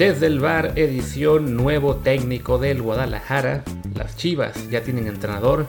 Desde 0.00 0.28
el 0.28 0.40
bar, 0.40 0.72
edición 0.76 1.58
nuevo 1.58 1.96
técnico 1.96 2.56
del 2.56 2.80
Guadalajara. 2.80 3.62
Las 3.94 4.16
Chivas 4.16 4.70
ya 4.70 4.82
tienen 4.82 5.06
entrenador. 5.06 5.66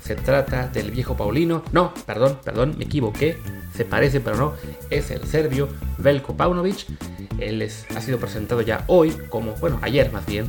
Se 0.00 0.14
trata 0.14 0.68
del 0.68 0.90
viejo 0.90 1.18
Paulino. 1.18 1.62
No, 1.70 1.92
perdón, 2.06 2.38
perdón, 2.42 2.76
me 2.78 2.86
equivoqué. 2.86 3.36
Se 3.74 3.84
parece, 3.84 4.20
pero 4.20 4.38
no. 4.38 4.54
Es 4.88 5.10
el 5.10 5.26
serbio 5.26 5.68
Velko 5.98 6.34
Paunovic. 6.34 6.86
Él 7.38 7.60
ha 7.94 8.00
sido 8.00 8.18
presentado 8.18 8.62
ya 8.62 8.84
hoy, 8.86 9.10
como, 9.28 9.52
bueno, 9.56 9.78
ayer 9.82 10.10
más 10.12 10.24
bien, 10.24 10.46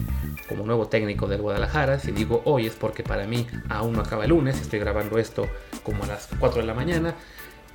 como 0.47 0.65
nuevo 0.65 0.88
técnico 0.88 1.28
del 1.28 1.42
Guadalajara. 1.42 2.00
Si 2.00 2.14
digo 2.14 2.42
hoy 2.46 2.68
es 2.68 2.74
porque 2.75 3.04
para 3.04 3.28
mí 3.28 3.47
aún 3.68 3.96
no 3.96 4.02
acaba 4.02 4.24
el 4.24 4.29
lunes. 4.29 4.61
Estoy 4.61 4.79
grabando 4.79 5.18
esto 5.18 5.46
como 5.83 6.06
a 6.06 6.07
las 6.07 6.29
4 6.39 6.61
de 6.61 6.68
la 6.68 6.74
mañana. 6.74 7.15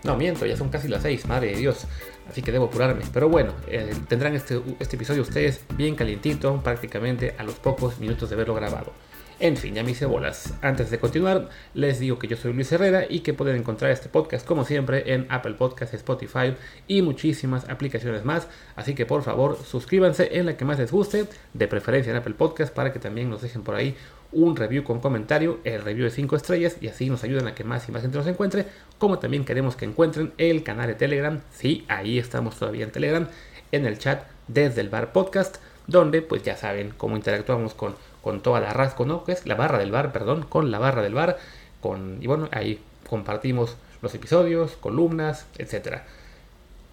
No, 0.04 0.16
miento, 0.16 0.46
ya 0.46 0.56
son 0.56 0.70
casi 0.70 0.88
las 0.88 1.02
6, 1.02 1.27
madre 1.27 1.48
de 1.48 1.56
Dios. 1.56 1.86
Así 2.28 2.42
que 2.42 2.52
debo 2.52 2.66
apurarme. 2.66 3.02
Pero 3.12 3.28
bueno, 3.28 3.52
eh, 3.68 3.95
tendrán 4.09 4.34
este, 4.34 4.60
este 4.78 4.96
episodio 4.96 5.23
ustedes 5.23 5.62
bien 5.76 5.95
calientito, 5.95 6.62
prácticamente 6.62 7.34
a 7.36 7.42
los 7.42 7.56
pocos 7.56 7.98
minutos 7.98 8.30
de 8.30 8.36
verlo 8.36 8.54
grabado. 8.54 8.92
En 9.40 9.56
fin, 9.56 9.74
ya 9.74 9.82
me 9.82 9.92
hice 9.92 10.04
bolas. 10.04 10.52
Antes 10.60 10.90
de 10.90 10.98
continuar, 10.98 11.48
les 11.73 11.98
digo 11.98 12.18
que 12.18 12.28
yo 12.28 12.36
soy 12.36 12.52
Luis 12.52 12.70
Herrera 12.73 13.06
y 13.09 13.20
que 13.20 13.32
pueden 13.32 13.56
encontrar 13.56 13.90
este 13.90 14.10
podcast 14.10 14.46
como 14.46 14.66
siempre 14.66 15.14
en 15.14 15.26
Apple 15.30 15.54
Podcasts, 15.54 15.95
Spotify 15.95 16.54
y 16.87 17.01
muchísimas 17.01 17.66
aplicaciones 17.70 18.23
más. 18.26 18.48
Así 18.76 18.95
que 18.95 19.06
por 19.06 19.23
favor 19.23 19.59
suscríbanse 19.64 20.37
en 20.38 20.45
la 20.45 20.59
que 20.59 20.66
más 20.66 20.78
les 20.78 20.92
guste, 20.92 21.24
de 21.54 21.68
preferencia 21.68 22.10
en 22.10 22.18
Apple 22.18 22.34
Podcasts, 22.34 22.74
para 22.74 22.92
que 22.92 22.98
también 22.98 23.30
nos 23.30 23.40
dejen 23.40 23.62
por 23.62 23.76
ahí 23.76 23.96
un 24.32 24.56
review 24.56 24.84
con 24.84 25.00
comentario, 25.00 25.59
el 25.64 25.82
review 25.82 26.04
de 26.04 26.10
5 26.10 26.36
estrellas 26.36 26.76
y 26.80 26.88
así 26.88 27.10
nos 27.10 27.24
ayudan 27.24 27.48
a 27.48 27.54
que 27.54 27.64
más 27.64 27.88
y 27.88 27.92
más 27.92 28.02
gente 28.02 28.18
nos 28.18 28.26
encuentre, 28.26 28.66
como 28.98 29.18
también 29.18 29.45
queremos 29.45 29.76
que 29.76 29.84
encuentren 29.84 30.32
el 30.38 30.62
canal 30.62 30.87
de 30.87 30.95
Telegram, 30.95 31.40
sí, 31.52 31.84
ahí 31.88 32.18
estamos 32.18 32.59
todavía 32.59 32.84
en 32.84 32.92
Telegram, 32.92 33.28
en 33.72 33.87
el 33.87 33.98
chat 33.98 34.24
desde 34.48 34.80
el 34.80 34.88
bar 34.88 35.12
podcast, 35.12 35.56
donde 35.87 36.22
pues 36.22 36.42
ya 36.42 36.56
saben 36.56 36.92
cómo 36.96 37.16
interactuamos 37.16 37.74
con, 37.74 37.96
con 38.22 38.42
toda 38.42 38.60
la 38.60 38.72
rasco, 38.72 39.04
¿no? 39.04 39.24
Que 39.24 39.32
es 39.32 39.46
la 39.46 39.54
barra 39.54 39.78
del 39.78 39.90
bar, 39.90 40.12
perdón, 40.12 40.44
con 40.48 40.70
la 40.70 40.78
barra 40.78 41.02
del 41.02 41.15
bar, 41.15 41.38
con, 41.80 42.18
y 42.22 42.26
bueno, 42.26 42.48
ahí 42.52 42.80
compartimos 43.09 43.76
los 44.02 44.15
episodios, 44.15 44.76
columnas, 44.76 45.46
etcétera. 45.59 46.06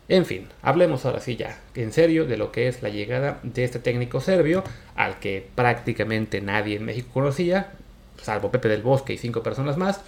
En 0.10 0.26
fin, 0.26 0.48
hablemos 0.62 1.06
ahora 1.06 1.20
sí 1.20 1.36
ya, 1.36 1.60
en 1.76 1.92
serio, 1.92 2.26
de 2.26 2.38
lo 2.38 2.52
que 2.54 2.70
es 2.70 2.82
la 2.82 2.88
llegada 2.88 3.40
de 3.44 3.66
este 3.66 3.80
técnico 3.80 4.22
serbio, 4.22 4.64
al 4.96 5.20
que 5.20 5.46
prácticamente 5.54 6.40
nadie 6.40 6.78
en 6.78 6.86
México 6.86 7.10
conocía, 7.14 7.74
salvo 8.22 8.50
Pepe 8.50 8.70
del 8.70 8.84
Bosque 8.84 9.14
y 9.14 9.18
cinco 9.18 9.44
personas 9.44 9.76
más. 9.76 10.02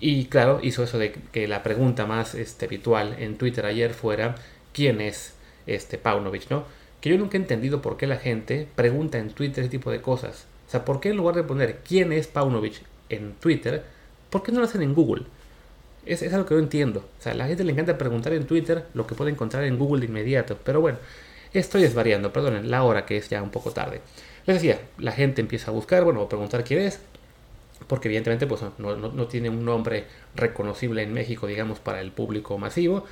Y 0.00 0.26
claro, 0.26 0.60
hizo 0.62 0.82
eso 0.84 0.98
de 0.98 1.12
que 1.12 1.46
la 1.46 1.62
pregunta 1.62 2.06
más 2.06 2.34
este, 2.34 2.64
habitual 2.64 3.16
en 3.18 3.36
Twitter 3.36 3.66
ayer 3.66 3.92
fuera 3.92 4.36
¿quién 4.72 5.02
es 5.02 5.34
este 5.66 5.98
Paunovic? 5.98 6.48
¿no? 6.48 6.64
Que 7.02 7.10
yo 7.10 7.18
nunca 7.18 7.36
he 7.36 7.40
entendido 7.40 7.82
por 7.82 7.98
qué 7.98 8.06
la 8.06 8.16
gente 8.16 8.66
pregunta 8.74 9.18
en 9.18 9.30
Twitter 9.30 9.62
ese 9.62 9.70
tipo 9.70 9.90
de 9.90 10.00
cosas. 10.00 10.46
O 10.66 10.70
sea, 10.70 10.86
¿por 10.86 11.00
qué 11.00 11.10
en 11.10 11.18
lugar 11.18 11.34
de 11.34 11.42
poner 11.42 11.80
quién 11.86 12.12
es 12.12 12.26
Paunovic 12.26 12.82
en 13.10 13.34
Twitter, 13.34 13.84
por 14.30 14.42
qué 14.42 14.52
no 14.52 14.60
lo 14.60 14.64
hacen 14.64 14.82
en 14.82 14.94
Google? 14.94 15.24
Es, 16.06 16.22
es 16.22 16.32
algo 16.32 16.46
que 16.46 16.54
no 16.54 16.60
entiendo. 16.60 17.00
O 17.18 17.22
sea, 17.22 17.32
a 17.32 17.34
la 17.34 17.46
gente 17.46 17.64
le 17.64 17.72
encanta 17.72 17.98
preguntar 17.98 18.32
en 18.32 18.46
Twitter 18.46 18.86
lo 18.94 19.06
que 19.06 19.14
puede 19.14 19.30
encontrar 19.30 19.64
en 19.64 19.78
Google 19.78 20.00
de 20.00 20.06
inmediato. 20.06 20.58
Pero 20.64 20.80
bueno, 20.80 20.98
estoy 21.52 21.82
desvariando, 21.82 22.32
perdonen, 22.32 22.70
la 22.70 22.82
hora 22.84 23.06
que 23.06 23.16
es 23.16 23.28
ya 23.28 23.42
un 23.42 23.50
poco 23.50 23.72
tarde. 23.72 24.00
Les 24.46 24.56
decía, 24.56 24.80
la 24.98 25.12
gente 25.12 25.40
empieza 25.40 25.70
a 25.70 25.74
buscar, 25.74 26.04
bueno, 26.04 26.22
a 26.22 26.28
preguntar 26.28 26.64
quién 26.64 26.80
es, 26.80 27.00
porque 27.86 28.08
evidentemente 28.08 28.46
pues, 28.46 28.62
no, 28.78 28.96
no, 28.96 29.26
tiene 29.26 29.50
un 29.50 29.64
nombre 29.64 30.04
reconocible 30.34 31.02
en 31.02 31.12
México, 31.12 31.46
digamos, 31.46 31.78
para 31.80 32.00
el 32.00 32.12
público 32.12 32.58
masivo. 32.58 33.04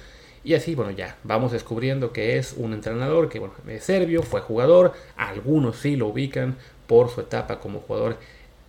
Y 0.44 0.54
así, 0.54 0.74
bueno, 0.74 0.92
ya 0.92 1.16
vamos 1.24 1.52
descubriendo 1.52 2.12
que 2.12 2.38
es 2.38 2.54
un 2.56 2.72
entrenador 2.72 3.28
que, 3.28 3.38
bueno, 3.38 3.54
es 3.66 3.84
serbio, 3.84 4.22
fue 4.22 4.40
jugador, 4.40 4.94
algunos 5.16 5.76
sí 5.76 5.96
lo 5.96 6.08
ubican 6.08 6.56
por 6.86 7.10
su 7.10 7.20
etapa 7.20 7.58
como 7.60 7.80
jugador 7.80 8.18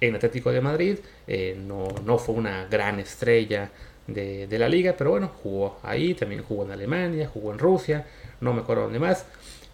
en 0.02 0.16
Atlético 0.16 0.52
de 0.52 0.62
Madrid, 0.62 0.98
eh, 1.28 1.58
no, 1.58 1.90
no 2.06 2.18
fue 2.18 2.36
una 2.36 2.66
gran 2.66 3.00
estrella 3.00 3.70
de, 4.14 4.60
la 4.60 4.70
liga, 4.70 4.96
pero 4.98 5.12
bueno, 5.12 5.32
jugó 5.42 5.80
ahí, 5.84 6.14
también 6.14 6.44
jugó 6.44 6.66
en 6.66 6.72
Alemania, 6.72 7.30
jugó 7.32 7.52
en 7.52 7.60
Rusia, 7.60 8.06
no 8.42 8.54
me 8.54 8.62
acuerdo 8.62 8.84
dónde 8.84 9.00
más, 9.00 9.26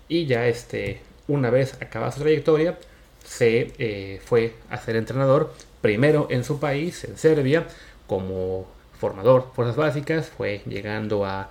y 0.07 0.25
ya 0.25 0.47
este, 0.47 1.01
una 1.27 1.49
vez 1.49 1.75
acabada 1.81 2.11
su 2.11 2.21
trayectoria, 2.21 2.77
se 3.23 3.73
eh, 3.79 4.21
fue 4.23 4.53
a 4.69 4.77
ser 4.77 4.95
entrenador, 4.95 5.53
primero 5.81 6.27
en 6.29 6.43
su 6.43 6.59
país, 6.59 7.03
en 7.03 7.17
Serbia, 7.17 7.67
como 8.07 8.67
formador 8.99 9.51
fuerzas 9.53 9.75
básicas, 9.75 10.27
fue 10.27 10.61
llegando 10.65 11.25
a, 11.25 11.49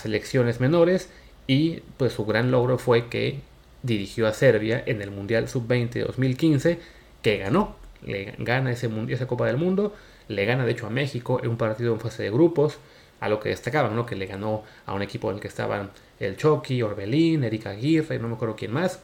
selecciones 0.00 0.60
menores, 0.60 1.08
y 1.48 1.80
pues 1.96 2.12
su 2.12 2.24
gran 2.24 2.52
logro 2.52 2.78
fue 2.78 3.08
que 3.08 3.40
dirigió 3.82 4.28
a 4.28 4.32
Serbia 4.32 4.80
en 4.86 5.02
el 5.02 5.10
Mundial 5.10 5.48
Sub-20 5.48 6.06
2015, 6.06 6.78
que 7.22 7.38
ganó, 7.38 7.74
le 8.06 8.34
gana 8.38 8.70
ese 8.70 8.88
esa 9.08 9.26
Copa 9.26 9.46
del 9.46 9.56
Mundo, 9.56 9.92
le 10.30 10.44
gana 10.44 10.64
de 10.64 10.72
hecho 10.72 10.86
a 10.86 10.90
México 10.90 11.40
en 11.42 11.50
un 11.50 11.56
partido 11.56 11.92
en 11.92 12.00
fase 12.00 12.22
de 12.22 12.30
grupos, 12.30 12.78
a 13.18 13.28
lo 13.28 13.40
que 13.40 13.50
destacaban, 13.50 13.94
¿no? 13.94 14.06
Que 14.06 14.14
le 14.16 14.26
ganó 14.26 14.62
a 14.86 14.94
un 14.94 15.02
equipo 15.02 15.28
en 15.28 15.36
el 15.36 15.42
que 15.42 15.48
estaban 15.48 15.90
el 16.20 16.36
Chucky, 16.36 16.82
Orbelín, 16.82 17.44
Erika 17.44 17.70
Aguirre, 17.70 18.18
no 18.18 18.28
me 18.28 18.34
acuerdo 18.34 18.54
quién 18.56 18.72
más. 18.72 19.00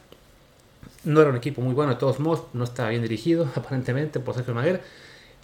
No 1.03 1.19
era 1.21 1.29
un 1.29 1.35
equipo 1.35 1.61
muy 1.61 1.73
bueno, 1.73 1.93
de 1.93 1.99
todos 1.99 2.19
modos, 2.19 2.45
no 2.53 2.63
estaba 2.63 2.89
bien 2.89 3.01
dirigido, 3.01 3.49
aparentemente, 3.55 4.19
por 4.19 4.35
Sergio 4.35 4.53
Maguer. 4.53 4.81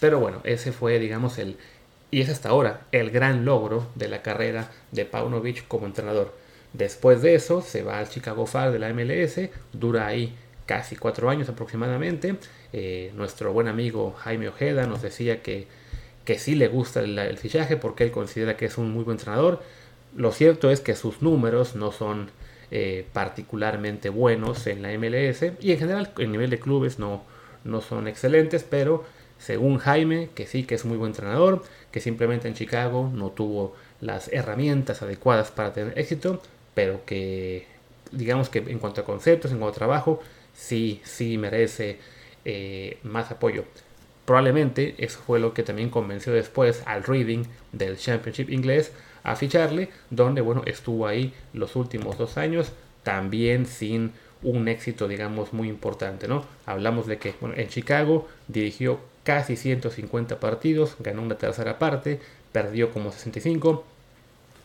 Pero 0.00 0.18
bueno, 0.18 0.40
ese 0.44 0.72
fue, 0.72 0.98
digamos, 0.98 1.38
el. 1.38 1.56
Y 2.10 2.22
es 2.22 2.30
hasta 2.30 2.48
ahora 2.48 2.86
el 2.90 3.10
gran 3.10 3.44
logro 3.44 3.86
de 3.94 4.08
la 4.08 4.22
carrera 4.22 4.70
de 4.90 5.04
Paunovic 5.04 5.68
como 5.68 5.86
entrenador. 5.86 6.34
Después 6.72 7.22
de 7.22 7.34
eso, 7.34 7.60
se 7.60 7.82
va 7.82 7.98
al 7.98 8.08
Chicago 8.08 8.46
Fire 8.46 8.72
de 8.72 8.78
la 8.78 8.92
MLS, 8.92 9.50
dura 9.72 10.06
ahí 10.06 10.34
casi 10.66 10.96
cuatro 10.96 11.28
años 11.28 11.48
aproximadamente. 11.48 12.36
Eh, 12.76 13.12
nuestro 13.14 13.52
buen 13.52 13.68
amigo 13.68 14.16
Jaime 14.18 14.48
Ojeda 14.48 14.88
nos 14.88 15.00
decía 15.00 15.42
que, 15.42 15.68
que 16.24 16.40
sí 16.40 16.56
le 16.56 16.66
gusta 16.66 17.02
el, 17.02 17.16
el, 17.16 17.38
fichaje 17.38 17.76
porque 17.76 18.02
él 18.02 18.10
considera 18.10 18.56
que 18.56 18.64
es 18.64 18.78
un 18.78 18.90
muy 18.90 19.04
buen 19.04 19.16
entrenador. 19.16 19.62
Lo 20.16 20.32
cierto 20.32 20.72
es 20.72 20.80
que 20.80 20.96
sus 20.96 21.22
números 21.22 21.76
no 21.76 21.92
son 21.92 22.30
eh, 22.72 23.06
particularmente 23.12 24.08
buenos 24.08 24.66
en 24.66 24.82
la 24.82 24.88
MLS 24.98 25.52
y 25.60 25.70
en 25.70 25.78
general 25.78 26.12
el 26.18 26.32
nivel 26.32 26.50
de 26.50 26.58
clubes 26.58 26.98
no, 26.98 27.22
no 27.62 27.80
son 27.80 28.08
excelentes, 28.08 28.64
pero 28.68 29.04
según 29.38 29.78
Jaime, 29.78 30.30
que 30.34 30.48
sí 30.48 30.64
que 30.64 30.74
es 30.74 30.84
muy 30.84 30.96
buen 30.96 31.12
entrenador, 31.12 31.62
que 31.92 32.00
simplemente 32.00 32.48
en 32.48 32.54
Chicago 32.54 33.08
no 33.14 33.30
tuvo 33.30 33.76
las 34.00 34.32
herramientas 34.32 35.00
adecuadas 35.00 35.52
para 35.52 35.72
tener 35.72 35.96
éxito, 35.96 36.42
pero 36.74 37.04
que 37.04 37.68
digamos 38.10 38.48
que 38.48 38.58
en 38.58 38.80
cuanto 38.80 39.02
a 39.02 39.04
conceptos, 39.04 39.52
en 39.52 39.58
cuanto 39.58 39.76
a 39.76 39.78
trabajo, 39.78 40.20
sí, 40.52 41.00
sí 41.04 41.38
merece 41.38 42.00
eh, 42.44 42.98
más 43.02 43.30
apoyo. 43.30 43.64
Probablemente 44.24 44.94
eso 44.98 45.20
fue 45.26 45.38
lo 45.38 45.52
que 45.52 45.62
también 45.62 45.90
convenció 45.90 46.32
después 46.32 46.82
al 46.86 47.04
Reading 47.04 47.44
del 47.72 47.98
Championship 47.98 48.50
inglés 48.50 48.92
a 49.22 49.36
ficharle, 49.36 49.90
donde 50.10 50.40
bueno, 50.40 50.62
estuvo 50.66 51.06
ahí 51.06 51.34
los 51.52 51.76
últimos 51.76 52.16
dos 52.18 52.36
años, 52.36 52.72
también 53.02 53.66
sin 53.66 54.12
un 54.42 54.68
éxito, 54.68 55.08
digamos, 55.08 55.52
muy 55.52 55.68
importante, 55.68 56.28
¿no? 56.28 56.44
Hablamos 56.66 57.06
de 57.06 57.18
que 57.18 57.34
bueno, 57.40 57.56
en 57.56 57.68
Chicago 57.68 58.28
dirigió 58.48 59.00
casi 59.24 59.56
150 59.56 60.38
partidos, 60.38 60.96
ganó 61.00 61.22
una 61.22 61.36
tercera 61.36 61.78
parte, 61.78 62.20
perdió 62.52 62.92
como 62.92 63.10
65, 63.10 63.84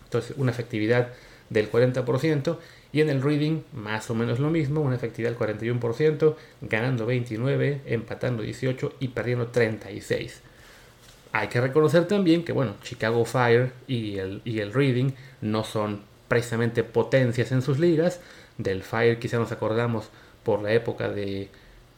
entonces 0.03 0.35
una 0.37 0.51
efectividad 0.51 1.13
del 1.49 1.71
40%, 1.71 2.57
y 2.91 3.01
en 3.01 3.09
el 3.09 3.21
Reading 3.21 3.61
más 3.73 4.09
o 4.09 4.15
menos 4.15 4.39
lo 4.39 4.49
mismo, 4.49 4.81
una 4.81 4.95
efectividad 4.95 5.31
del 5.31 5.39
41%, 5.39 6.35
ganando 6.61 7.05
29, 7.05 7.81
empatando 7.85 8.43
18 8.43 8.93
y 8.99 9.09
perdiendo 9.09 9.47
36. 9.47 10.41
Hay 11.31 11.47
que 11.47 11.61
reconocer 11.61 12.07
también 12.07 12.43
que, 12.43 12.51
bueno, 12.51 12.75
Chicago 12.81 13.23
Fire 13.25 13.71
y 13.87 14.17
el, 14.17 14.41
y 14.45 14.59
el 14.59 14.73
Reading 14.73 15.11
no 15.41 15.63
son 15.63 16.01
precisamente 16.27 16.83
potencias 16.83 17.51
en 17.51 17.61
sus 17.61 17.77
ligas. 17.77 18.19
Del 18.57 18.81
Fire 18.81 19.19
quizá 19.19 19.37
nos 19.37 19.51
acordamos 19.51 20.09
por 20.43 20.63
la 20.63 20.71
época 20.71 21.09
de, 21.09 21.49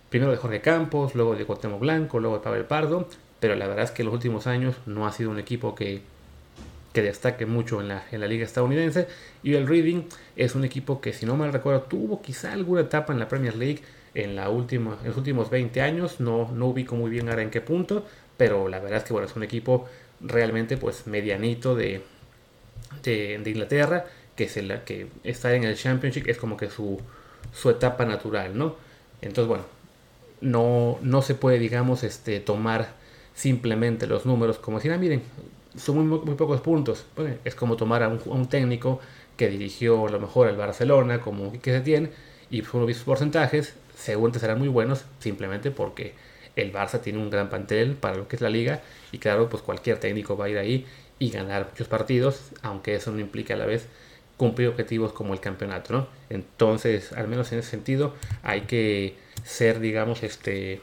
primero 0.10 0.32
de 0.32 0.38
Jorge 0.38 0.60
Campos, 0.60 1.16
luego 1.16 1.36
de 1.36 1.46
Cuauhtémoc 1.46 1.80
Blanco, 1.80 2.20
luego 2.20 2.38
de 2.38 2.44
Pavel 2.44 2.66
Pardo, 2.66 3.08
pero 3.40 3.56
la 3.56 3.68
verdad 3.68 3.86
es 3.86 3.92
que 3.92 4.02
en 4.02 4.08
los 4.08 4.14
últimos 4.14 4.46
años 4.46 4.76
no 4.86 5.08
ha 5.08 5.14
sido 5.14 5.30
un 5.30 5.40
equipo 5.40 5.74
que, 5.74 6.02
que 6.94 7.02
destaque 7.02 7.46
mucho 7.46 7.82
en 7.82 7.88
la, 7.88 8.04
en 8.12 8.22
la 8.22 8.28
liga 8.28 8.46
estadounidense. 8.46 9.08
Y 9.44 9.56
el 9.56 9.68
Reading 9.68 10.04
es 10.36 10.56
un 10.56 10.66
equipo 10.66 11.02
que, 11.02 11.14
si 11.14 11.26
no 11.26 11.36
mal 11.36 11.54
recuerdo, 11.54 11.84
tuvo 11.84 12.22
quizá 12.22 12.54
alguna 12.54 12.82
etapa 12.82 13.14
en 13.14 13.20
la 13.20 13.28
Premier 13.28 13.56
League 13.56 13.82
en, 14.14 14.36
la 14.36 14.50
última, 14.50 14.98
en 15.02 15.08
los 15.08 15.18
últimos 15.18 15.50
20 15.50 15.82
años. 15.82 16.20
No, 16.20 16.52
no 16.52 16.68
ubico 16.68 16.96
muy 16.96 17.10
bien 17.10 17.30
ahora 17.30 17.42
en 17.42 17.50
qué 17.50 17.62
punto, 17.62 18.06
pero 18.38 18.68
la 18.68 18.80
verdad 18.80 19.00
es 19.00 19.04
que 19.06 19.14
bueno, 19.14 19.28
es 19.28 19.36
un 19.36 19.44
equipo 19.44 19.88
realmente 20.20 20.78
pues 20.78 21.08
medianito 21.08 21.76
de, 21.76 22.02
de, 23.04 23.42
Inglaterra, 23.46 24.06
que, 24.36 24.46
es 24.46 24.58
el, 24.58 24.82
que 24.84 25.08
está 25.24 25.54
en 25.56 25.64
el 25.64 25.76
Championship 25.76 26.28
es 26.28 26.38
como 26.38 26.58
que 26.58 26.70
su, 26.70 27.00
su 27.54 27.70
etapa 27.70 28.06
natural, 28.06 28.58
¿no? 28.58 28.76
Entonces, 29.22 29.48
bueno, 29.48 29.66
no, 30.42 31.00
no 31.02 31.22
se 31.22 31.36
puede, 31.36 31.60
digamos, 31.60 32.04
este, 32.04 32.40
tomar 32.40 32.94
simplemente 33.34 34.08
los 34.08 34.26
números 34.26 34.58
como 34.58 34.78
decir, 34.78 34.92
ah, 34.92 34.98
miren, 34.98 35.22
son 35.76 36.08
muy, 36.08 36.20
muy 36.20 36.36
pocos 36.36 36.62
puntos. 36.62 37.06
Es 37.46 37.56
como 37.56 37.76
tomar 37.76 38.04
a 38.04 38.08
un, 38.08 38.48
técnico 38.48 39.00
que 39.38 39.50
dirigió 39.50 40.08
a 40.08 40.12
lo 40.12 40.20
mejor 40.20 40.48
al 40.48 40.58
Barcelona, 40.58 41.22
como 41.22 41.52
que 41.52 41.72
se 41.72 41.82
tiene, 41.82 42.12
y 42.50 42.62
solo 42.64 42.86
visto 42.86 43.06
porcentajes, 43.06 43.74
seguramente 43.96 44.40
serán 44.40 44.60
muy 44.60 44.68
buenos, 44.68 45.06
simplemente 45.20 45.72
porque 45.72 46.14
el 46.56 46.74
Barça 46.74 47.00
tiene 47.00 47.20
un 47.20 47.30
gran 47.30 47.50
pantel 47.50 47.96
para 47.96 48.18
lo 48.18 48.28
que 48.28 48.36
es 48.36 48.42
la 48.42 48.50
liga 48.50 48.82
y 49.12 49.20
claro, 49.20 49.50
pues 49.50 49.64
cualquier 49.64 50.00
técnico 50.00 50.36
va 50.36 50.46
a 50.46 50.50
ir 50.50 50.58
ahí 50.58 50.86
y 51.18 51.30
ganar 51.30 51.68
muchos 51.70 51.88
partidos, 51.88 52.52
aunque 52.62 52.96
eso 52.96 53.12
no 53.12 53.20
implica 53.20 53.54
a 53.54 53.58
la 53.58 53.66
vez 53.66 53.88
cumplir 54.38 54.68
objetivos 54.68 55.14
como 55.14 55.34
el 55.34 55.40
campeonato, 55.40 55.94
¿no? 55.94 56.08
Entonces, 56.30 57.14
al 57.14 57.28
menos 57.28 57.52
en 57.52 57.60
ese 57.60 57.70
sentido, 57.70 58.16
hay 58.42 58.62
que 58.62 59.16
ser, 59.44 59.80
digamos, 59.80 60.24
este, 60.24 60.82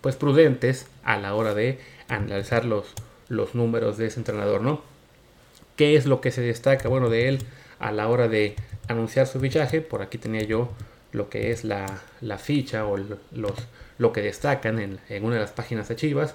pues 0.00 0.14
prudentes 0.14 0.86
a 1.02 1.16
la 1.16 1.34
hora 1.34 1.54
de 1.54 1.80
analizar 2.08 2.64
los, 2.64 2.86
los 3.28 3.54
números 3.54 3.96
de 3.96 4.06
ese 4.06 4.20
entrenador, 4.20 4.62
¿no? 4.62 4.82
¿Qué 5.76 5.96
es 5.96 6.06
lo 6.06 6.20
que 6.20 6.30
se 6.30 6.40
destaca, 6.40 6.88
bueno, 6.88 7.08
de 7.08 7.28
él 7.28 7.38
a 7.78 7.92
la 7.92 8.08
hora 8.08 8.28
de 8.28 8.56
anunciar 8.88 9.26
su 9.26 9.40
fichaje? 9.40 9.80
Por 9.80 10.02
aquí 10.02 10.18
tenía 10.18 10.42
yo 10.42 10.70
lo 11.12 11.30
que 11.30 11.50
es 11.50 11.64
la, 11.64 12.02
la 12.20 12.38
ficha 12.38 12.84
o 12.86 12.96
los, 12.96 13.18
lo 13.98 14.12
que 14.12 14.22
destacan 14.22 14.78
en, 14.78 14.98
en 15.08 15.24
una 15.24 15.36
de 15.36 15.42
las 15.42 15.52
páginas 15.52 15.88
de 15.88 15.96
Chivas. 15.96 16.34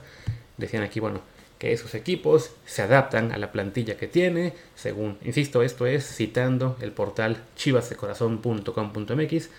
Decían 0.57 0.84
aquí, 0.84 1.00
bueno, 1.00 1.22
que 1.60 1.74
esos 1.74 1.95
equipos 1.95 2.51
se 2.66 2.81
adaptan 2.81 3.31
a 3.31 3.38
la 3.38 3.51
plantilla 3.51 3.95
que 3.98 4.07
tiene, 4.07 4.54
según, 4.75 5.18
insisto, 5.24 5.63
esto 5.63 5.86
es 5.86 6.06
citando 6.06 6.78
el 6.81 6.92
portal 6.92 7.38
chivasdecorazon.com.mx 7.56 9.50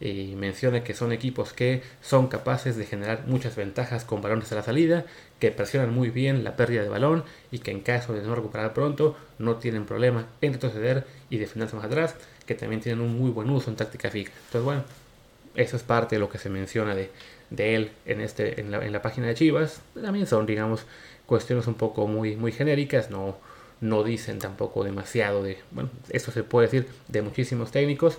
y 0.00 0.34
menciona 0.34 0.82
que 0.82 0.94
son 0.94 1.12
equipos 1.12 1.52
que 1.52 1.82
son 2.00 2.28
capaces 2.28 2.76
de 2.76 2.86
generar 2.86 3.24
muchas 3.26 3.54
ventajas 3.54 4.04
con 4.04 4.22
balones 4.22 4.50
a 4.50 4.54
la 4.54 4.62
salida, 4.62 5.04
que 5.38 5.50
presionan 5.50 5.92
muy 5.94 6.10
bien 6.10 6.42
la 6.42 6.56
pérdida 6.56 6.82
de 6.82 6.88
balón 6.88 7.24
y 7.50 7.58
que 7.58 7.70
en 7.70 7.80
caso 7.80 8.14
de 8.14 8.22
no 8.22 8.34
recuperar 8.34 8.72
pronto 8.72 9.16
no 9.38 9.56
tienen 9.56 9.84
problema 9.84 10.26
en 10.40 10.54
retroceder 10.54 11.06
y 11.28 11.36
defenderse 11.36 11.76
más 11.76 11.84
atrás, 11.84 12.14
que 12.46 12.54
también 12.54 12.80
tienen 12.80 13.02
un 13.02 13.18
muy 13.18 13.30
buen 13.30 13.50
uso 13.50 13.70
en 13.70 13.76
táctica 13.76 14.10
fija. 14.10 14.32
Entonces, 14.46 14.64
bueno, 14.64 14.84
eso 15.54 15.76
es 15.76 15.82
parte 15.82 16.16
de 16.16 16.20
lo 16.20 16.30
que 16.30 16.38
se 16.38 16.48
menciona 16.48 16.94
de, 16.94 17.10
de 17.50 17.74
él 17.74 17.90
en, 18.06 18.20
este, 18.20 18.60
en 18.60 18.70
la, 18.70 18.84
en 18.84 18.92
la 18.92 19.02
página 19.02 19.26
de 19.26 19.34
Chivas. 19.34 19.82
También 20.00 20.26
son, 20.26 20.46
digamos, 20.46 20.84
cuestiones 21.26 21.66
un 21.66 21.74
poco 21.74 22.06
muy, 22.06 22.36
muy 22.36 22.52
genéricas, 22.52 23.10
no, 23.10 23.36
no 23.80 24.02
dicen 24.02 24.38
tampoco 24.38 24.84
demasiado 24.84 25.42
de, 25.42 25.58
bueno, 25.70 25.90
eso 26.10 26.32
se 26.32 26.42
puede 26.42 26.68
decir 26.68 26.88
de 27.08 27.22
muchísimos 27.22 27.70
técnicos. 27.70 28.18